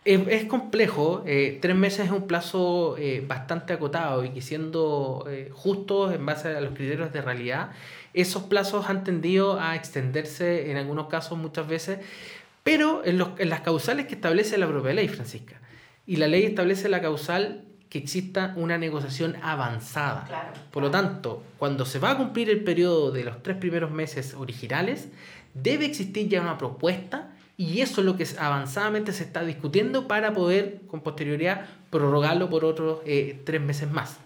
Es, 0.04 0.44
complejo, 0.44 1.22
eh, 1.26 1.58
tres 1.62 1.74
meses 1.74 2.06
es 2.06 2.12
un 2.12 2.26
plazo 2.26 2.96
eh, 2.98 3.24
bastante 3.26 3.72
acotado 3.72 4.22
y 4.22 4.30
que 4.30 4.42
siendo 4.42 5.24
eh, 5.30 5.50
justos 5.50 6.14
en 6.14 6.26
base 6.26 6.48
a 6.48 6.60
los 6.60 6.74
criterios 6.74 7.10
de 7.10 7.22
realidad, 7.22 7.70
esos 8.12 8.42
plazos 8.42 8.90
han 8.90 9.02
tendido 9.02 9.58
a 9.58 9.76
extenderse 9.76 10.70
en 10.70 10.76
algunos 10.76 11.06
casos 11.06 11.38
muchas 11.38 11.66
veces, 11.66 12.00
pero 12.62 13.02
en, 13.06 13.16
los, 13.16 13.30
en 13.38 13.48
las 13.48 13.62
causales 13.62 14.04
que 14.04 14.14
establece 14.14 14.58
la 14.58 14.68
propia 14.68 14.92
ley, 14.92 15.08
Francisca. 15.08 15.58
Y 16.06 16.16
la 16.16 16.28
ley 16.28 16.44
establece 16.44 16.90
la 16.90 17.00
causal 17.00 17.64
que 17.88 17.96
exista 17.96 18.52
una 18.56 18.76
negociación 18.76 19.36
avanzada. 19.40 20.52
Por 20.70 20.82
lo 20.82 20.90
tanto, 20.90 21.42
cuando 21.58 21.86
se 21.86 21.98
va 21.98 22.10
a 22.10 22.16
cumplir 22.18 22.50
el 22.50 22.62
periodo 22.62 23.10
de 23.10 23.24
los 23.24 23.42
tres 23.42 23.56
primeros 23.56 23.90
meses 23.90 24.34
originales, 24.34 25.08
debe 25.54 25.86
existir 25.86 26.28
ya 26.28 26.42
una 26.42 26.58
propuesta 26.58 27.33
y 27.56 27.80
eso 27.80 28.00
es 28.00 28.06
lo 28.06 28.16
que 28.16 28.26
avanzadamente 28.38 29.12
se 29.12 29.22
está 29.22 29.44
discutiendo 29.44 30.08
para 30.08 30.32
poder 30.32 30.80
con 30.88 31.00
posterioridad 31.00 31.66
prorrogarlo 31.90 32.50
por 32.50 32.64
otros 32.64 33.00
eh, 33.06 33.40
tres 33.44 33.60
meses 33.60 33.90
más. 33.90 34.18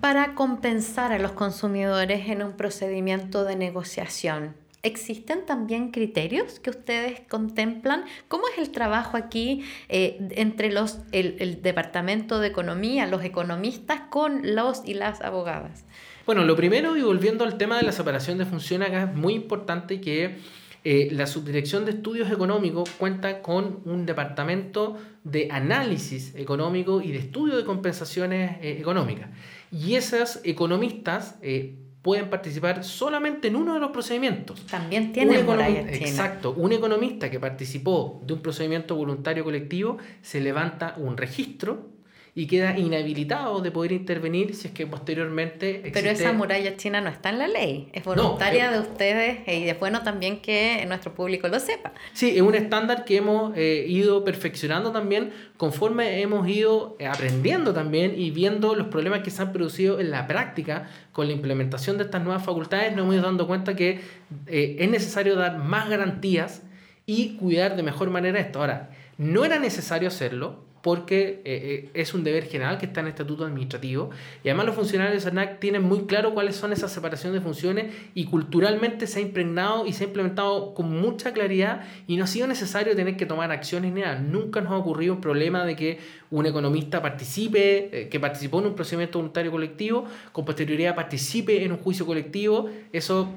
Para 0.00 0.34
compensar 0.34 1.12
a 1.12 1.18
los 1.18 1.32
consumidores 1.32 2.28
en 2.28 2.42
un 2.42 2.52
procedimiento 2.52 3.44
de 3.44 3.56
negociación, 3.56 4.54
¿existen 4.82 5.44
también 5.44 5.90
criterios 5.90 6.60
que 6.60 6.70
ustedes 6.70 7.20
contemplan? 7.28 8.04
¿Cómo 8.28 8.44
es 8.48 8.58
el 8.58 8.70
trabajo 8.70 9.16
aquí 9.16 9.64
eh, 9.88 10.28
entre 10.32 10.70
los, 10.70 11.00
el, 11.10 11.36
el 11.40 11.62
Departamento 11.62 12.38
de 12.38 12.48
Economía, 12.48 13.06
los 13.06 13.24
economistas, 13.24 14.02
con 14.10 14.54
los 14.54 14.82
y 14.84 14.94
las 14.94 15.20
abogadas? 15.22 15.84
Bueno, 16.26 16.44
lo 16.44 16.54
primero, 16.54 16.96
y 16.96 17.02
volviendo 17.02 17.44
al 17.44 17.56
tema 17.56 17.78
de 17.78 17.84
la 17.84 17.92
separación 17.92 18.36
de 18.36 18.44
funciones, 18.44 18.88
acá 18.88 19.04
es 19.04 19.14
muy 19.14 19.34
importante 19.34 20.00
que 20.00 20.38
eh, 20.84 21.08
la 21.12 21.26
Subdirección 21.26 21.84
de 21.84 21.92
Estudios 21.92 22.30
Económicos 22.30 22.88
cuenta 22.90 23.42
con 23.42 23.80
un 23.84 24.06
departamento 24.06 24.96
de 25.24 25.48
análisis 25.50 26.34
económico 26.34 27.00
y 27.02 27.12
de 27.12 27.18
estudio 27.18 27.56
de 27.56 27.64
compensaciones 27.64 28.58
eh, 28.62 28.76
económicas. 28.78 29.28
Y 29.72 29.94
esos 29.94 30.40
economistas 30.44 31.36
eh, 31.42 31.76
pueden 32.02 32.30
participar 32.30 32.84
solamente 32.84 33.48
en 33.48 33.56
uno 33.56 33.74
de 33.74 33.80
los 33.80 33.90
procedimientos. 33.90 34.64
También 34.66 35.12
tiene 35.12 35.40
Exacto. 35.40 36.54
Un 36.56 36.72
economista 36.72 37.30
que 37.30 37.40
participó 37.40 38.22
de 38.24 38.34
un 38.34 38.40
procedimiento 38.40 38.94
voluntario 38.94 39.44
colectivo 39.44 39.98
se 40.22 40.40
levanta 40.40 40.94
un 40.96 41.16
registro 41.16 41.97
y 42.38 42.46
queda 42.46 42.78
inhabilitado 42.78 43.60
de 43.60 43.72
poder 43.72 43.90
intervenir 43.90 44.54
si 44.54 44.68
es 44.68 44.72
que 44.72 44.86
posteriormente 44.86 45.70
existe... 45.78 45.90
Pero 45.92 46.10
esa 46.12 46.32
muralla 46.32 46.76
china 46.76 47.00
no 47.00 47.10
está 47.10 47.30
en 47.30 47.40
la 47.40 47.48
ley, 47.48 47.88
es 47.92 48.04
voluntaria 48.04 48.70
eh, 48.70 48.74
de 48.74 48.78
ustedes 48.78 49.38
y 49.48 49.68
es 49.68 49.80
bueno 49.80 50.04
también 50.04 50.40
que 50.40 50.84
nuestro 50.86 51.12
público 51.14 51.48
lo 51.48 51.58
sepa. 51.58 51.90
Sí, 52.12 52.36
es 52.36 52.42
un 52.42 52.54
estándar 52.54 53.04
que 53.04 53.16
hemos 53.16 53.56
eh, 53.56 53.86
ido 53.88 54.22
perfeccionando 54.22 54.92
también 54.92 55.32
conforme 55.56 56.20
hemos 56.20 56.48
ido 56.48 56.94
eh, 57.00 57.08
aprendiendo 57.08 57.74
también 57.74 58.14
y 58.16 58.30
viendo 58.30 58.76
los 58.76 58.86
problemas 58.86 59.22
que 59.22 59.32
se 59.32 59.42
han 59.42 59.52
producido 59.52 59.98
en 59.98 60.12
la 60.12 60.28
práctica 60.28 60.88
con 61.10 61.26
la 61.26 61.32
implementación 61.32 61.98
de 61.98 62.04
estas 62.04 62.22
nuevas 62.22 62.44
facultades, 62.44 62.92
nos 62.92 63.00
hemos 63.02 63.16
ido 63.16 63.24
dando 63.24 63.48
cuenta 63.48 63.74
que 63.74 64.00
es 64.46 64.88
necesario 64.88 65.34
dar 65.34 65.58
más 65.58 65.88
garantías 65.88 66.62
y 67.04 67.34
cuidar 67.34 67.74
de 67.74 67.82
mejor 67.82 68.10
manera 68.10 68.38
esto. 68.38 68.60
Ahora, 68.60 68.90
no 69.16 69.44
era 69.44 69.58
necesario 69.58 70.06
hacerlo, 70.06 70.67
porque 70.82 71.42
eh, 71.44 71.44
eh, 71.44 71.90
es 71.94 72.14
un 72.14 72.24
deber 72.24 72.44
general 72.44 72.78
que 72.78 72.86
está 72.86 73.00
en 73.00 73.06
el 73.06 73.10
estatuto 73.10 73.44
administrativo 73.44 74.10
y 74.44 74.48
además 74.48 74.66
los 74.66 74.76
funcionarios 74.76 75.14
de 75.14 75.20
SERNAC 75.20 75.58
tienen 75.58 75.82
muy 75.82 76.00
claro 76.06 76.34
cuáles 76.34 76.56
son 76.56 76.72
esas 76.72 76.92
separaciones 76.92 77.40
de 77.40 77.44
funciones 77.44 77.94
y 78.14 78.26
culturalmente 78.26 79.06
se 79.06 79.18
ha 79.18 79.22
impregnado 79.22 79.86
y 79.86 79.92
se 79.92 80.04
ha 80.04 80.06
implementado 80.06 80.74
con 80.74 80.90
mucha 80.90 81.32
claridad 81.32 81.84
y 82.06 82.16
no 82.16 82.24
ha 82.24 82.26
sido 82.26 82.46
necesario 82.46 82.94
tener 82.94 83.16
que 83.16 83.26
tomar 83.26 83.50
acciones 83.50 83.92
ni 83.92 84.02
nada. 84.02 84.18
Nunca 84.18 84.60
nos 84.60 84.72
ha 84.72 84.76
ocurrido 84.76 85.14
un 85.14 85.20
problema 85.20 85.64
de 85.64 85.74
que 85.74 85.98
un 86.30 86.46
economista 86.46 87.02
participe, 87.02 88.02
eh, 88.02 88.08
que 88.08 88.20
participó 88.20 88.60
en 88.60 88.66
un 88.66 88.74
procedimiento 88.74 89.18
voluntario 89.18 89.50
colectivo, 89.50 90.04
con 90.32 90.44
posterioridad 90.44 90.94
participe 90.94 91.64
en 91.64 91.72
un 91.72 91.78
juicio 91.78 92.06
colectivo. 92.06 92.68
Eso 92.92 93.32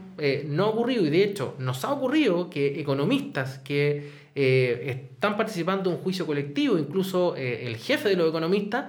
no 0.46 0.66
ha 0.66 0.68
ocurrido 0.68 1.08
y 1.08 1.10
de 1.10 1.24
hecho 1.24 1.56
nos 1.58 1.84
ha 1.84 1.92
ocurrido 1.92 2.48
que 2.48 2.80
economistas 2.80 3.58
que 3.60 4.21
eh, 4.36 5.10
están 5.14 5.38
participando 5.38 5.90
en 5.90 5.98
un 5.98 6.02
juicio 6.04 6.26
colectivo, 6.26 6.78
incluso 6.78 7.36
eh, 7.36 7.68
el 7.68 7.78
jefe 7.78 8.10
de 8.10 8.16
los 8.16 8.30
economistas 8.30 8.86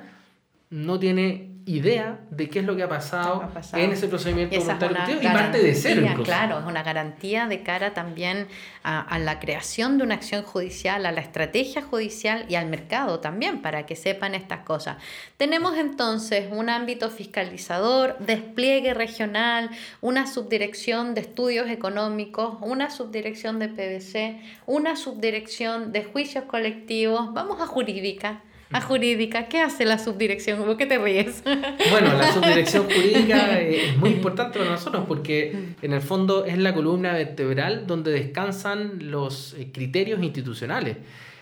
no 0.71 0.99
tiene 0.99 1.52
idea 1.67 2.21
de 2.31 2.49
qué 2.49 2.61
es 2.61 2.65
lo 2.65 2.77
que 2.77 2.83
ha 2.83 2.89
pasado, 2.89 3.49
en 3.75 3.93
ese 3.93 4.09
procedimiento 4.09 4.57
voluntario 4.59 5.21
y 5.21 5.25
parte 5.25 5.63
de 5.63 5.75
cero. 5.75 6.07
Claro, 6.25 6.59
es 6.59 6.67
una 6.67 6.83
garantía 6.83 7.47
de 7.47 7.63
cara 7.63 7.95
también 7.95 8.49
a, 8.83 9.19
la 9.19 9.39
creación 9.39 9.99
de 9.99 10.05
una 10.05 10.15
acción 10.15 10.43
judicial, 10.43 11.07
a 11.07 11.13
la 11.13 11.21
estrategia 11.21 11.83
judicial 11.83 12.47
y 12.49 12.57
al 12.57 12.67
mercado 12.67 13.21
también, 13.21 13.63
para 13.63 13.87
que 13.87 13.97
sepan 13.97 14.35
estas 14.35 14.61
cosas. 14.61 14.97
Tenemos 15.37 15.77
entonces 15.77 16.49
un 16.51 16.69
ámbito 16.69 17.11
fiscalizador, 17.11 18.17
despliegue 18.19 18.95
regional, 18.95 19.71
una 20.01 20.27
subdirección 20.27 21.15
de 21.15 21.23
estudios 21.23 21.71
económicos, 21.71 22.59
una 22.61 22.91
subdirección 22.91 23.59
de 23.59 23.69
PVC, 23.69 24.41
una 24.67 24.97
subdirección 24.97 25.93
de 25.93 26.05
juicios 26.05 26.45
colectivos, 26.45 27.33
vamos 27.33 27.61
a 27.61 27.67
jurídica 27.67 28.43
a 28.73 28.81
jurídica. 28.81 29.49
¿Qué 29.49 29.61
hace 29.61 29.85
la 29.85 29.99
subdirección? 29.99 30.65
¿Vos 30.65 30.77
qué 30.77 30.87
te 30.87 30.99
ríes? 30.99 31.43
Bueno, 31.91 32.15
la 32.15 32.33
subdirección 32.33 32.85
jurídica 32.85 33.61
es 33.61 33.97
muy 33.99 34.11
importante 34.11 34.59
para 34.59 34.71
nosotros 34.71 35.05
porque 35.07 35.75
en 35.83 35.93
el 35.93 36.01
fondo 36.01 36.45
es 36.45 36.57
la 36.59 36.75
columna 36.75 37.13
vertebral 37.13 37.87
donde 37.87 38.13
descansan 38.13 39.11
los 39.11 39.55
eh, 39.55 39.71
criterios 39.73 40.23
institucionales. 40.23 40.97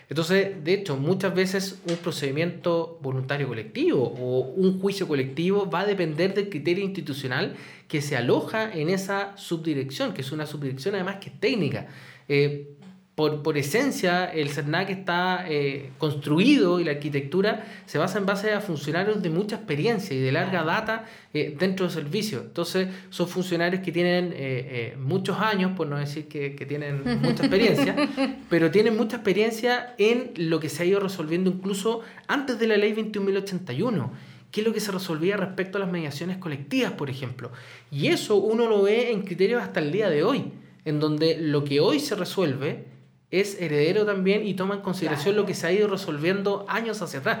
Entonces, 0.09 0.61
de 0.61 0.73
hecho, 0.73 0.97
muchas 0.97 1.33
veces 1.33 1.81
un 1.89 1.95
procedimiento 1.95 2.99
voluntario 3.01 3.47
colectivo 3.47 4.03
o 4.03 4.41
un 4.41 4.77
juicio 4.81 5.07
colectivo 5.07 5.69
va 5.69 5.81
a 5.81 5.85
depender 5.85 6.33
del 6.33 6.49
criterio 6.49 6.83
institucional 6.83 7.55
que 7.87 8.01
se 8.01 8.17
aloja 8.17 8.73
en 8.73 8.89
esa 8.89 9.37
subdirección, 9.37 10.13
que 10.13 10.19
es 10.19 10.33
una 10.33 10.45
subdirección 10.45 10.95
además 10.95 11.17
que 11.21 11.29
es 11.29 11.39
técnica. 11.39 11.87
Eh, 12.27 12.75
por, 13.21 13.43
por 13.43 13.55
esencia, 13.55 14.25
el 14.25 14.49
CERNAC 14.49 14.89
está 14.89 15.45
eh, 15.47 15.91
construido 15.99 16.79
y 16.79 16.83
la 16.83 16.93
arquitectura 16.93 17.67
se 17.85 17.99
basa 17.99 18.17
en 18.17 18.25
base 18.25 18.51
a 18.51 18.61
funcionarios 18.61 19.21
de 19.21 19.29
mucha 19.29 19.57
experiencia 19.57 20.17
y 20.17 20.19
de 20.19 20.31
larga 20.31 20.63
data 20.63 21.05
eh, 21.31 21.55
dentro 21.59 21.85
del 21.85 21.93
servicio. 21.93 22.39
Entonces, 22.39 22.87
son 23.11 23.27
funcionarios 23.27 23.83
que 23.83 23.91
tienen 23.91 24.33
eh, 24.35 24.97
muchos 24.99 25.37
años, 25.37 25.73
por 25.77 25.85
no 25.85 25.97
decir 25.97 26.27
que, 26.27 26.55
que 26.55 26.65
tienen 26.65 27.03
mucha 27.21 27.43
experiencia, 27.43 27.95
pero 28.49 28.71
tienen 28.71 28.97
mucha 28.97 29.17
experiencia 29.17 29.93
en 29.99 30.31
lo 30.37 30.59
que 30.59 30.69
se 30.69 30.81
ha 30.81 30.85
ido 30.87 30.99
resolviendo 30.99 31.51
incluso 31.51 32.01
antes 32.27 32.57
de 32.57 32.65
la 32.65 32.77
ley 32.77 32.91
21.081 32.91 34.09
qué 34.49 34.61
es 34.61 34.67
lo 34.67 34.73
que 34.73 34.79
se 34.79 34.91
resolvía 34.91 35.37
respecto 35.37 35.77
a 35.77 35.81
las 35.81 35.91
mediaciones 35.91 36.37
colectivas, 36.37 36.93
por 36.93 37.11
ejemplo. 37.11 37.51
Y 37.91 38.07
eso 38.07 38.37
uno 38.37 38.67
lo 38.67 38.81
ve 38.81 39.11
en 39.11 39.21
criterios 39.21 39.61
hasta 39.61 39.79
el 39.79 39.91
día 39.91 40.09
de 40.09 40.23
hoy, 40.23 40.45
en 40.85 40.99
donde 40.99 41.37
lo 41.39 41.63
que 41.63 41.79
hoy 41.79 41.99
se 41.99 42.15
resuelve 42.15 42.89
es 43.31 43.59
heredero 43.61 44.05
también 44.05 44.45
y 44.45 44.53
toma 44.53 44.75
en 44.75 44.81
consideración 44.81 45.35
lo 45.35 45.45
que 45.45 45.53
se 45.53 45.67
ha 45.67 45.71
ido 45.71 45.87
resolviendo 45.87 46.65
años 46.67 47.01
hacia 47.01 47.19
atrás. 47.19 47.39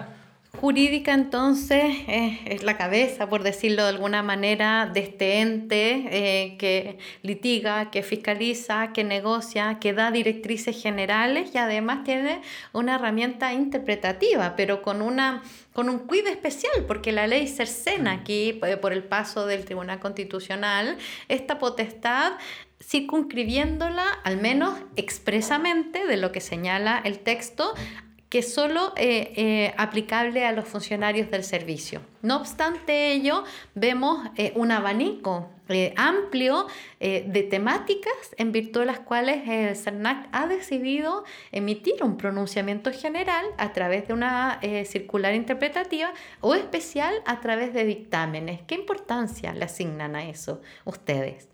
Jurídica 0.59 1.13
entonces 1.13 1.95
es, 2.07 2.61
la 2.61 2.77
cabeza, 2.77 3.29
por 3.29 3.41
decirlo 3.41 3.83
de 3.83 3.89
alguna 3.89 4.21
manera, 4.21 4.85
de 4.93 4.99
este 4.99 5.39
ente 5.39 6.03
eh, 6.11 6.57
que 6.57 6.97
litiga, 7.23 7.89
que 7.89 8.03
fiscaliza, 8.03 8.91
que 8.91 9.05
negocia, 9.05 9.79
que 9.79 9.93
da 9.93 10.11
directrices 10.11 10.79
generales 10.79 11.51
y 11.53 11.57
además 11.57 12.03
tiene 12.03 12.41
una 12.73 12.95
herramienta 12.95 13.53
interpretativa, 13.53 14.55
pero 14.57 14.81
con, 14.81 15.01
una, 15.01 15.41
con 15.71 15.89
un 15.89 15.99
cuidado 15.99 16.31
especial, 16.31 16.83
porque 16.85 17.13
la 17.13 17.27
ley 17.27 17.47
cercena 17.47 18.11
aquí, 18.11 18.59
eh, 18.63 18.75
por 18.75 18.91
el 18.91 19.05
paso 19.05 19.47
del 19.47 19.63
Tribunal 19.63 19.99
Constitucional, 19.99 20.97
esta 21.29 21.59
potestad 21.59 22.33
circunscribiéndola, 22.81 24.05
al 24.23 24.37
menos 24.37 24.77
expresamente, 24.95 26.05
de 26.05 26.17
lo 26.17 26.31
que 26.31 26.41
señala 26.41 27.01
el 27.03 27.19
texto, 27.19 27.73
que 28.31 28.39
es 28.39 28.53
solo 28.53 28.93
eh, 28.95 29.33
eh, 29.35 29.73
aplicable 29.75 30.45
a 30.45 30.53
los 30.53 30.65
funcionarios 30.65 31.29
del 31.29 31.43
servicio. 31.43 32.01
No 32.21 32.37
obstante 32.37 33.11
ello, 33.11 33.43
vemos 33.75 34.25
eh, 34.37 34.53
un 34.55 34.71
abanico 34.71 35.49
amplio 35.95 36.67
de 36.99 37.47
temáticas 37.49 38.11
en 38.35 38.51
virtud 38.51 38.81
de 38.81 38.87
las 38.87 38.99
cuales 38.99 39.47
el 39.47 39.73
CERNAC 39.77 40.27
ha 40.33 40.45
decidido 40.45 41.23
emitir 41.53 42.03
un 42.03 42.17
pronunciamiento 42.17 42.91
general 42.91 43.45
a 43.57 43.71
través 43.71 44.05
de 44.05 44.13
una 44.13 44.59
circular 44.83 45.33
interpretativa 45.33 46.11
o 46.41 46.55
especial 46.55 47.13
a 47.25 47.39
través 47.39 47.73
de 47.73 47.85
dictámenes. 47.85 48.59
¿Qué 48.67 48.75
importancia 48.75 49.53
le 49.53 49.63
asignan 49.63 50.17
a 50.17 50.27
eso 50.27 50.59
ustedes? 50.83 51.47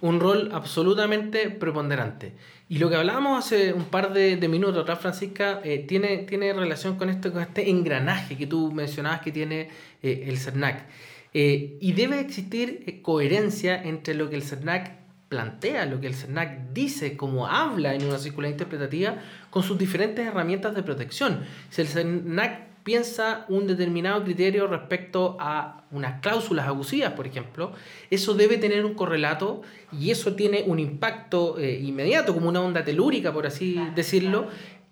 Un 0.00 0.20
rol 0.20 0.50
absolutamente 0.52 1.50
preponderante. 1.50 2.32
Y 2.68 2.78
lo 2.78 2.88
que 2.88 2.96
hablábamos 2.96 3.44
hace 3.44 3.72
un 3.72 3.84
par 3.84 4.12
de, 4.12 4.36
minutos 4.48 4.82
atrás, 4.82 5.00
Francisca, 5.00 5.60
eh, 5.64 5.84
tiene, 5.86 6.18
tiene 6.18 6.52
relación 6.52 6.96
con, 6.96 7.10
esto, 7.10 7.32
con 7.32 7.42
este 7.42 7.68
engranaje 7.68 8.36
que 8.36 8.46
tú 8.46 8.72
mencionabas 8.72 9.20
que 9.20 9.32
tiene 9.32 9.68
eh, 10.02 10.24
el 10.28 10.38
CERNAC. 10.38 10.86
Eh, 11.34 11.76
y 11.80 11.92
debe 11.92 12.20
existir 12.20 13.00
coherencia 13.02 13.82
entre 13.82 14.14
lo 14.14 14.30
que 14.30 14.36
el 14.36 14.42
CERNAC 14.42 15.00
plantea, 15.28 15.86
lo 15.86 16.00
que 16.00 16.06
el 16.06 16.14
CERNAC 16.14 16.72
dice, 16.72 17.16
como 17.16 17.46
habla 17.46 17.94
en 17.94 18.04
una 18.04 18.18
circular 18.18 18.50
interpretativa, 18.50 19.16
con 19.50 19.62
sus 19.62 19.78
diferentes 19.78 20.26
herramientas 20.26 20.74
de 20.74 20.82
protección. 20.82 21.44
Si 21.70 21.82
el 21.82 21.88
CERNAC 21.88 22.69
piensa 22.90 23.44
un 23.48 23.68
determinado 23.68 24.24
criterio 24.24 24.66
respecto 24.66 25.36
a 25.38 25.84
unas 25.92 26.20
cláusulas 26.20 26.66
abusivas, 26.66 27.12
por 27.12 27.24
ejemplo, 27.24 27.70
eso 28.10 28.34
debe 28.34 28.58
tener 28.58 28.84
un 28.84 28.94
correlato 28.94 29.62
y 29.92 30.10
eso 30.10 30.34
tiene 30.34 30.64
un 30.66 30.80
impacto 30.80 31.56
eh, 31.56 31.78
inmediato, 31.78 32.34
como 32.34 32.48
una 32.48 32.60
onda 32.60 32.84
telúrica, 32.84 33.32
por 33.32 33.46
así 33.46 33.80
decirlo. 33.94 34.48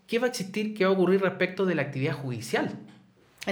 ¿Qué 0.07 0.21
va 0.21 0.27
a 0.27 0.29
existir? 0.29 0.75
¿Qué 0.75 0.85
va 0.85 0.93
a 0.93 0.95
ocurrir 0.95 1.21
respecto 1.21 1.67
de 1.67 1.75
la 1.75 1.83
actividad 1.83 2.13
judicial? 2.13 2.71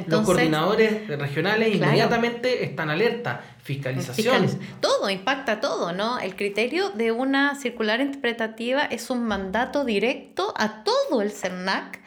Los 0.07 0.25
coordinadores 0.25 1.09
regionales 1.09 1.75
inmediatamente 1.75 2.63
están 2.63 2.89
alerta. 2.89 3.43
Fiscalización. 3.65 4.47
todo, 4.81 5.11
impacta 5.11 5.61
todo, 5.61 5.93
¿no? 5.93 6.21
El 6.21 6.37
criterio 6.37 6.91
de 6.91 7.11
una 7.11 7.57
circular 7.57 8.01
interpretativa 8.01 8.85
es 8.85 9.11
un 9.11 9.27
mandato 9.27 9.85
directo 9.85 10.55
a 10.57 10.85
todo 10.85 11.21
el 11.21 11.33
CERNAC 11.33 12.06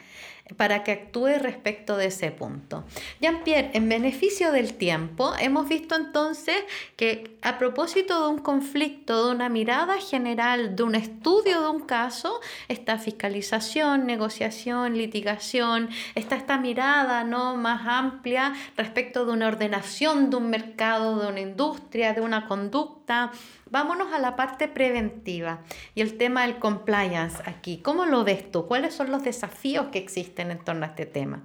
para 0.56 0.82
que 0.82 0.92
actúe 0.92 1.38
respecto 1.38 1.96
de 1.96 2.06
ese 2.06 2.30
punto. 2.30 2.84
Jean-Pierre, 3.20 3.70
en 3.74 3.88
beneficio 3.88 4.52
del 4.52 4.74
tiempo, 4.74 5.32
hemos 5.38 5.68
visto 5.68 5.94
entonces 5.94 6.56
que 6.96 7.36
a 7.42 7.58
propósito 7.58 8.24
de 8.24 8.34
un 8.34 8.38
conflicto, 8.38 9.26
de 9.26 9.32
una 9.32 9.48
mirada 9.48 9.98
general, 9.98 10.76
de 10.76 10.82
un 10.82 10.94
estudio 10.94 11.62
de 11.62 11.68
un 11.68 11.80
caso, 11.80 12.40
esta 12.68 12.98
fiscalización, 12.98 14.06
negociación, 14.06 14.96
litigación, 14.96 15.88
está 16.14 16.36
esta 16.36 16.58
mirada 16.58 17.24
¿no? 17.24 17.56
más 17.56 17.82
amplia 17.86 18.54
respecto 18.76 19.24
de 19.24 19.32
una 19.32 19.48
ordenación 19.48 20.30
de 20.30 20.36
un 20.36 20.50
mercado, 20.50 21.18
de 21.18 21.28
una 21.28 21.40
industria, 21.40 22.12
de 22.12 22.20
una 22.20 22.46
conducta, 22.46 23.32
Vámonos 23.70 24.12
a 24.12 24.18
la 24.18 24.34
parte 24.34 24.66
preventiva 24.66 25.60
y 25.94 26.00
el 26.00 26.18
tema 26.18 26.44
del 26.44 26.58
compliance 26.58 27.40
aquí. 27.46 27.78
¿Cómo 27.78 28.04
lo 28.04 28.24
ves 28.24 28.50
tú? 28.50 28.66
¿Cuáles 28.66 28.94
son 28.94 29.12
los 29.12 29.22
desafíos 29.22 29.86
que 29.92 29.98
existen 30.00 30.50
en 30.50 30.58
torno 30.58 30.84
a 30.84 30.88
este 30.88 31.06
tema? 31.06 31.44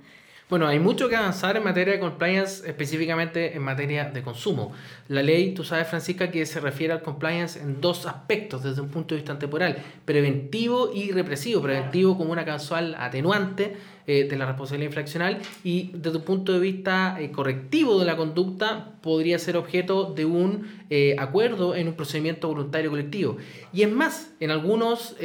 Bueno, 0.50 0.68
hay 0.68 0.80
mucho 0.80 1.08
que 1.08 1.16
avanzar 1.16 1.58
en 1.58 1.64
materia 1.64 1.94
de 1.94 2.00
compliance, 2.00 2.68
específicamente 2.68 3.56
en 3.56 3.62
materia 3.62 4.06
de 4.06 4.24
consumo. 4.24 4.74
La 5.08 5.22
ley, 5.22 5.54
tú 5.54 5.64
sabes, 5.64 5.88
Francisca, 5.88 6.30
que 6.32 6.46
se 6.48 6.60
refiere 6.60 6.94
al 6.94 7.02
compliance 7.04 7.60
en 7.60 7.80
dos 7.80 8.08
aspectos 8.08 8.64
desde 8.64 8.82
un 8.82 8.90
punto 8.90 9.14
de 9.14 9.22
vista 9.22 9.38
temporal, 9.38 9.78
preventivo 10.06 10.92
y 10.94 11.12
represivo. 11.12 11.62
Preventivo 11.62 12.18
como 12.18 12.32
una 12.32 12.46
casual 12.46 12.96
atenuante 12.98 13.76
eh, 14.08 14.28
de 14.30 14.38
la 14.38 14.46
responsabilidad 14.46 14.92
infraccional 14.92 15.40
y 15.64 15.90
desde 15.96 16.20
un 16.20 16.24
punto 16.24 16.54
de 16.54 16.60
vista 16.60 17.18
eh, 17.20 17.32
correctivo 17.32 17.98
de 18.00 18.06
la 18.06 18.16
conducta 18.16 18.94
podría 19.02 19.40
ser 19.40 19.58
objeto 19.58 20.14
de 20.14 20.26
un 20.26 20.68
eh, 20.92 21.16
acuerdo 21.18 21.76
en 21.76 21.88
un 21.88 21.96
procedimiento 21.96 22.48
voluntario 22.48 22.92
colectivo. 22.92 23.38
Y 23.74 23.82
es 23.82 23.92
más, 23.92 24.32
en 24.40 24.52
algunos 24.52 25.16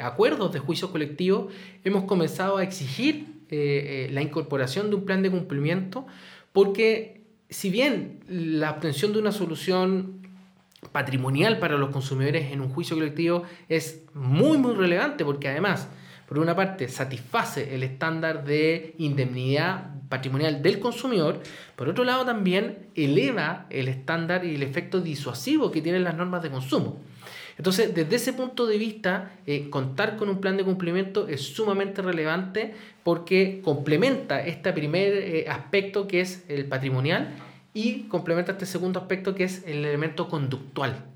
acuerdos 0.00 0.52
de 0.52 0.58
juicio 0.58 0.92
colectivo 0.92 1.48
hemos 1.82 2.04
comenzado 2.04 2.58
a 2.58 2.62
exigir 2.62 3.24
la 3.48 4.20
incorporación 4.20 4.90
de 4.90 4.96
un 4.96 5.06
plan 5.06 5.22
de 5.22 5.30
cumplimiento 5.30 6.06
porque 6.52 7.22
si 7.48 7.70
bien 7.70 8.20
la 8.28 8.72
obtención 8.72 9.14
de 9.14 9.18
una 9.18 9.32
solución 9.32 10.20
patrimonial 10.92 11.58
para 11.58 11.78
los 11.78 11.88
consumidores 11.88 12.52
en 12.52 12.60
un 12.60 12.68
juicio 12.68 12.96
colectivo 12.96 13.44
es 13.70 14.02
muy 14.12 14.58
muy 14.58 14.74
relevante 14.74 15.24
porque 15.24 15.48
además 15.48 15.88
por 16.26 16.38
una 16.38 16.56
parte, 16.56 16.88
satisface 16.88 17.74
el 17.74 17.82
estándar 17.82 18.44
de 18.44 18.94
indemnidad 18.98 19.90
patrimonial 20.08 20.62
del 20.62 20.78
consumidor, 20.78 21.40
por 21.76 21.88
otro 21.88 22.04
lado 22.04 22.24
también 22.24 22.86
eleva 22.94 23.66
el 23.70 23.88
estándar 23.88 24.44
y 24.44 24.54
el 24.54 24.62
efecto 24.62 25.00
disuasivo 25.00 25.70
que 25.70 25.82
tienen 25.82 26.04
las 26.04 26.16
normas 26.16 26.42
de 26.42 26.50
consumo. 26.50 26.98
Entonces, 27.56 27.94
desde 27.94 28.16
ese 28.16 28.32
punto 28.32 28.66
de 28.66 28.78
vista, 28.78 29.32
eh, 29.46 29.70
contar 29.70 30.16
con 30.16 30.28
un 30.28 30.40
plan 30.40 30.56
de 30.56 30.64
cumplimiento 30.64 31.28
es 31.28 31.40
sumamente 31.54 32.02
relevante 32.02 32.74
porque 33.04 33.60
complementa 33.62 34.44
este 34.44 34.72
primer 34.72 35.12
eh, 35.12 35.46
aspecto 35.48 36.08
que 36.08 36.20
es 36.20 36.44
el 36.48 36.66
patrimonial 36.66 37.34
y 37.72 38.04
complementa 38.04 38.52
este 38.52 38.66
segundo 38.66 38.98
aspecto 38.98 39.34
que 39.34 39.44
es 39.44 39.62
el 39.66 39.84
elemento 39.84 40.28
conductual. 40.28 41.13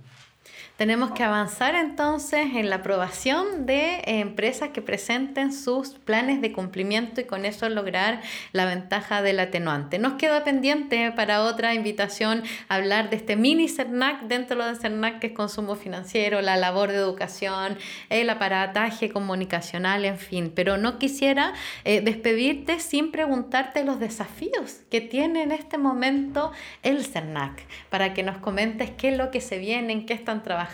Tenemos 0.79 1.11
que 1.11 1.25
avanzar 1.25 1.75
entonces 1.75 2.55
en 2.55 2.71
la 2.71 2.77
aprobación 2.77 3.67
de 3.67 4.01
empresas 4.07 4.69
que 4.69 4.81
presenten 4.81 5.53
sus 5.53 5.95
planes 5.95 6.41
de 6.41 6.53
cumplimiento 6.53 7.21
y 7.21 7.25
con 7.25 7.45
eso 7.45 7.69
lograr 7.69 8.23
la 8.53 8.65
ventaja 8.65 9.21
del 9.21 9.41
atenuante. 9.41 9.99
Nos 9.99 10.13
queda 10.13 10.45
pendiente 10.45 11.11
para 11.11 11.43
otra 11.43 11.75
invitación 11.75 12.45
hablar 12.69 13.11
de 13.11 13.17
este 13.17 13.35
mini 13.35 13.69
CERNAC 13.69 14.29
dentro 14.29 14.65
de 14.65 14.77
CERNAC 14.77 15.19
que 15.19 15.27
es 15.27 15.33
consumo 15.33 15.75
financiero, 15.75 16.43
la 16.43 16.57
labor 16.57 16.93
de 16.93 16.99
educación, 16.99 17.77
el 18.09 18.31
aparataje 18.31 19.11
comunicacional, 19.11 20.05
en 20.05 20.17
fin. 20.17 20.53
Pero 20.55 20.77
no 20.77 21.01
quisiera 21.01 21.55
eh, 21.83 22.03
despedirte 22.03 22.79
sin 22.79 23.11
preguntarte 23.11 23.83
los 23.83 23.99
desafíos 23.99 24.83
que 24.93 25.01
tiene 25.01 25.43
en 25.43 25.51
este 25.51 25.77
momento 25.77 26.53
el 26.85 27.05
CERNAC 27.05 27.67
para 27.91 28.15
que 28.15 28.23
nos 28.23 28.37
comentes 28.37 28.93
qué 28.93 29.09
es 29.09 29.17
lo 29.17 29.33
que 29.33 29.41
se 29.41 29.59
viene, 29.59 29.93
en 29.93 30.07
qué 30.07 30.15
están 30.15 30.45
trabajando 30.45 30.68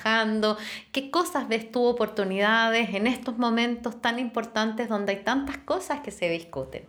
qué 0.92 1.10
cosas 1.10 1.48
ves 1.48 1.70
tú 1.70 1.84
oportunidades 1.84 2.94
en 2.94 3.06
estos 3.06 3.38
momentos 3.38 4.00
tan 4.00 4.18
importantes 4.18 4.88
donde 4.88 5.12
hay 5.12 5.24
tantas 5.24 5.58
cosas 5.58 6.00
que 6.00 6.10
se 6.10 6.28
discuten. 6.28 6.84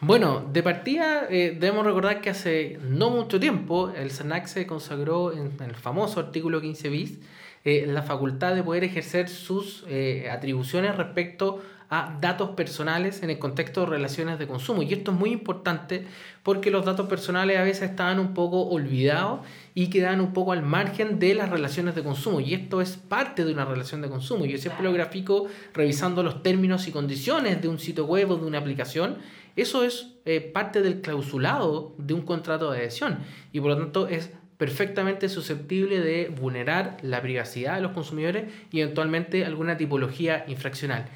Bueno, 0.00 0.44
de 0.52 0.64
partida 0.64 1.28
eh, 1.30 1.56
debemos 1.58 1.86
recordar 1.86 2.20
que 2.20 2.30
hace 2.30 2.76
no 2.82 3.10
mucho 3.10 3.38
tiempo 3.38 3.90
el 3.90 4.10
SENAC 4.10 4.46
se 4.46 4.66
consagró 4.66 5.32
en, 5.32 5.52
el 5.60 5.76
famoso 5.76 6.18
artículo 6.18 6.60
15 6.60 6.88
bis 6.88 7.18
eh, 7.64 7.86
la 7.86 8.02
facultad 8.02 8.54
de 8.54 8.62
poder 8.62 8.84
ejercer 8.84 9.28
sus 9.28 9.84
eh, 9.88 10.28
atribuciones 10.30 10.96
respecto 10.96 11.62
a 11.94 12.16
datos 12.22 12.50
personales 12.50 13.22
en 13.22 13.28
el 13.28 13.38
contexto 13.38 13.82
de 13.82 13.86
relaciones 13.86 14.38
de 14.38 14.46
consumo. 14.46 14.82
Y 14.82 14.94
esto 14.94 15.12
es 15.12 15.18
muy 15.18 15.30
importante 15.30 16.06
porque 16.42 16.70
los 16.70 16.86
datos 16.86 17.06
personales 17.06 17.58
a 17.58 17.62
veces 17.62 17.90
estaban 17.90 18.18
un 18.18 18.32
poco 18.32 18.62
olvidados 18.62 19.40
y 19.74 19.88
quedan 19.90 20.22
un 20.22 20.32
poco 20.32 20.52
al 20.52 20.62
margen 20.62 21.18
de 21.18 21.34
las 21.34 21.50
relaciones 21.50 21.94
de 21.94 22.02
consumo. 22.02 22.40
Y 22.40 22.54
esto 22.54 22.80
es 22.80 22.96
parte 22.96 23.44
de 23.44 23.52
una 23.52 23.66
relación 23.66 24.00
de 24.00 24.08
consumo. 24.08 24.46
Yo 24.46 24.56
siempre 24.56 24.82
lo 24.84 24.92
grafico 24.94 25.48
revisando 25.74 26.22
los 26.22 26.42
términos 26.42 26.88
y 26.88 26.92
condiciones 26.92 27.60
de 27.60 27.68
un 27.68 27.78
sitio 27.78 28.06
web 28.06 28.30
o 28.30 28.36
de 28.38 28.46
una 28.46 28.58
aplicación. 28.58 29.18
Eso 29.54 29.84
es 29.84 30.14
eh, 30.24 30.40
parte 30.40 30.80
del 30.80 31.02
clausulado 31.02 31.94
de 31.98 32.14
un 32.14 32.22
contrato 32.22 32.70
de 32.70 32.78
adhesión 32.78 33.18
y 33.52 33.60
por 33.60 33.72
lo 33.72 33.76
tanto 33.76 34.08
es 34.08 34.30
perfectamente 34.62 35.28
susceptible 35.28 35.98
de 35.98 36.28
vulnerar 36.28 36.98
la 37.02 37.20
privacidad 37.20 37.74
de 37.74 37.80
los 37.80 37.90
consumidores 37.90 38.44
y 38.70 38.78
eventualmente 38.78 39.44
alguna 39.44 39.76
tipología 39.76 40.44
infraccional. 40.46 41.06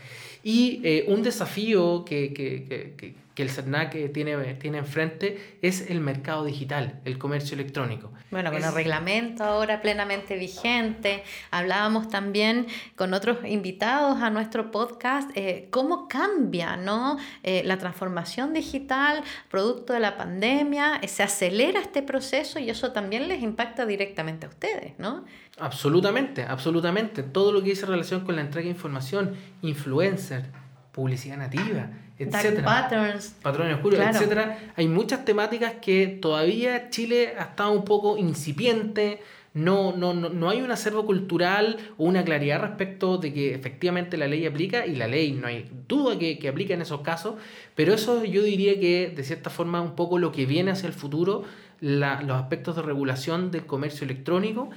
Y 0.42 0.80
eh, 0.82 1.04
un 1.06 1.22
desafío 1.22 2.04
que, 2.04 2.32
que 2.32 3.14
el 3.42 3.50
CERNAC 3.50 3.94
eh, 3.94 4.08
tiene, 4.08 4.54
tiene 4.54 4.78
enfrente 4.78 5.58
es 5.62 5.90
el 5.90 6.00
mercado 6.00 6.44
digital, 6.44 7.00
el 7.04 7.18
comercio 7.18 7.54
electrónico. 7.54 8.12
Bueno, 8.30 8.50
con 8.50 8.62
el 8.62 8.72
reglamento 8.72 9.44
ahora 9.44 9.80
plenamente 9.80 10.36
vigente, 10.36 11.22
hablábamos 11.50 12.08
también 12.08 12.66
con 12.96 13.14
otros 13.14 13.38
invitados 13.46 14.22
a 14.22 14.30
nuestro 14.30 14.70
podcast, 14.70 15.30
eh, 15.34 15.68
cómo 15.70 16.08
cambia 16.08 16.76
¿no? 16.76 17.18
Eh, 17.42 17.62
la 17.64 17.78
transformación 17.78 18.52
digital 18.52 19.22
producto 19.50 19.92
de 19.92 20.00
la 20.00 20.16
pandemia, 20.16 21.00
se 21.06 21.22
acelera 21.22 21.80
este 21.80 22.02
proceso 22.02 22.58
y 22.58 22.70
eso 22.70 22.92
también 22.92 23.28
les 23.28 23.42
impacta 23.42 23.86
directamente 23.86 24.46
a 24.46 24.48
ustedes, 24.48 24.98
¿no? 24.98 25.24
Absolutamente, 25.58 26.42
absolutamente. 26.42 27.22
Todo 27.22 27.52
lo 27.52 27.62
que 27.62 27.70
dice 27.70 27.86
relación 27.86 28.24
con 28.24 28.36
la 28.36 28.42
entrega 28.42 28.64
de 28.64 28.72
información, 28.72 29.34
influencer, 29.62 30.46
publicidad 30.92 31.36
nativa, 31.36 31.90
etcétera. 32.18 32.64
Patterns. 32.64 33.36
Patrones 33.42 33.74
oscuros, 33.76 34.00
etcétera. 34.00 34.58
Hay 34.76 34.88
muchas 34.88 35.24
temáticas 35.24 35.74
que 35.80 36.06
todavía 36.06 36.90
Chile 36.90 37.34
ha 37.38 37.44
estado 37.44 37.72
un 37.72 37.84
poco 37.84 38.16
incipiente. 38.16 39.20
No, 39.54 39.96
no, 39.96 40.12
no, 40.12 40.28
no 40.28 40.50
hay 40.50 40.60
un 40.60 40.70
acervo 40.70 41.06
cultural 41.06 41.78
o 41.96 42.04
una 42.04 42.22
claridad 42.24 42.60
respecto 42.60 43.16
de 43.16 43.32
que 43.32 43.54
efectivamente 43.54 44.18
la 44.18 44.26
ley 44.26 44.44
aplica 44.44 44.84
y 44.84 44.96
la 44.96 45.08
ley 45.08 45.32
no 45.32 45.46
hay 45.46 45.70
duda 45.88 46.18
que, 46.18 46.38
que 46.38 46.48
aplica 46.48 46.74
en 46.74 46.82
esos 46.82 47.00
casos, 47.00 47.36
pero 47.74 47.94
eso 47.94 48.22
yo 48.26 48.42
diría 48.42 48.78
que 48.78 49.10
de 49.16 49.24
cierta 49.24 49.48
forma 49.48 49.80
un 49.80 49.96
poco 49.96 50.18
lo 50.18 50.30
que 50.30 50.44
viene 50.44 50.72
hacia 50.72 50.88
el 50.88 50.92
futuro, 50.92 51.44
la, 51.80 52.20
los 52.20 52.36
aspectos 52.36 52.76
de 52.76 52.82
regulación 52.82 53.50
del 53.50 53.64
comercio 53.64 54.04
electrónico 54.04 54.68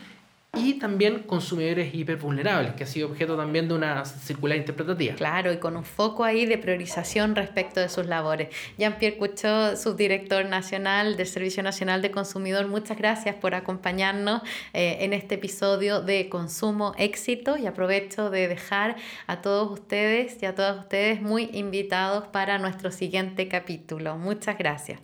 y 0.56 0.80
también 0.80 1.20
consumidores 1.24 1.94
hipervulnerables, 1.94 2.74
que 2.74 2.84
ha 2.84 2.88
sido 2.88 3.08
objeto 3.10 3.38
también 3.38 3.68
de 3.68 3.76
una 3.76 4.04
circular 4.06 4.58
interpretativa. 4.58 5.16
Claro, 5.16 5.54
y 5.54 5.58
con 5.58 5.78
un 5.78 5.84
foco 5.84 6.24
ahí 6.24 6.46
de 6.46 6.58
priorización 6.58 7.36
respecto 7.36 7.80
de 7.80 7.88
sus 7.88 8.08
labores. 8.08 8.50
Jean-Pierre 8.78 9.18
Cuchot, 9.18 9.76
subdirector 9.78 10.46
nacional 10.46 11.18
del 11.18 11.28
Servicio 11.28 11.62
Nacional 11.62 12.02
de 12.02 12.10
Consumidor, 12.10 12.68
muchas 12.68 12.98
gracias 12.98 13.36
por 13.36 13.54
acompañarnos 13.54 14.42
eh, 14.74 14.98
en 15.02 15.14
este 15.14 15.36
episodio 15.36 16.02
de 16.02 16.30
Consumo 16.30 16.94
Éxito 16.98 17.56
y 17.58 17.68
aprovecho 17.68 18.32
de 18.32 18.48
dejar 18.48 18.96
a 19.28 19.42
todos 19.42 19.72
ustedes 19.72 20.42
y 20.42 20.48
a 20.48 20.56
todas 20.56 20.80
ustedes 20.80 21.22
muy 21.22 21.50
invitados 21.54 22.28
para 22.28 22.58
nuestro 22.58 22.92
siguiente 22.92 23.48
capítulo. 23.48 24.18
Muchas 24.18 24.58
gracias 24.58 25.00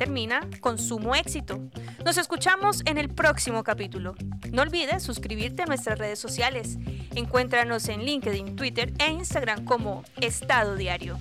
termina 0.00 0.48
con 0.60 0.78
sumo 0.78 1.14
éxito. 1.14 1.60
Nos 2.06 2.16
escuchamos 2.16 2.80
en 2.86 2.96
el 2.96 3.10
próximo 3.10 3.62
capítulo. 3.62 4.14
No 4.50 4.62
olvides 4.62 5.02
suscribirte 5.02 5.64
a 5.64 5.66
nuestras 5.66 5.98
redes 5.98 6.18
sociales. 6.18 6.78
Encuéntranos 7.14 7.86
en 7.90 8.06
LinkedIn, 8.06 8.56
Twitter 8.56 8.94
e 8.98 9.10
Instagram 9.10 9.66
como 9.66 10.02
Estado 10.18 10.76
Diario. 10.76 11.18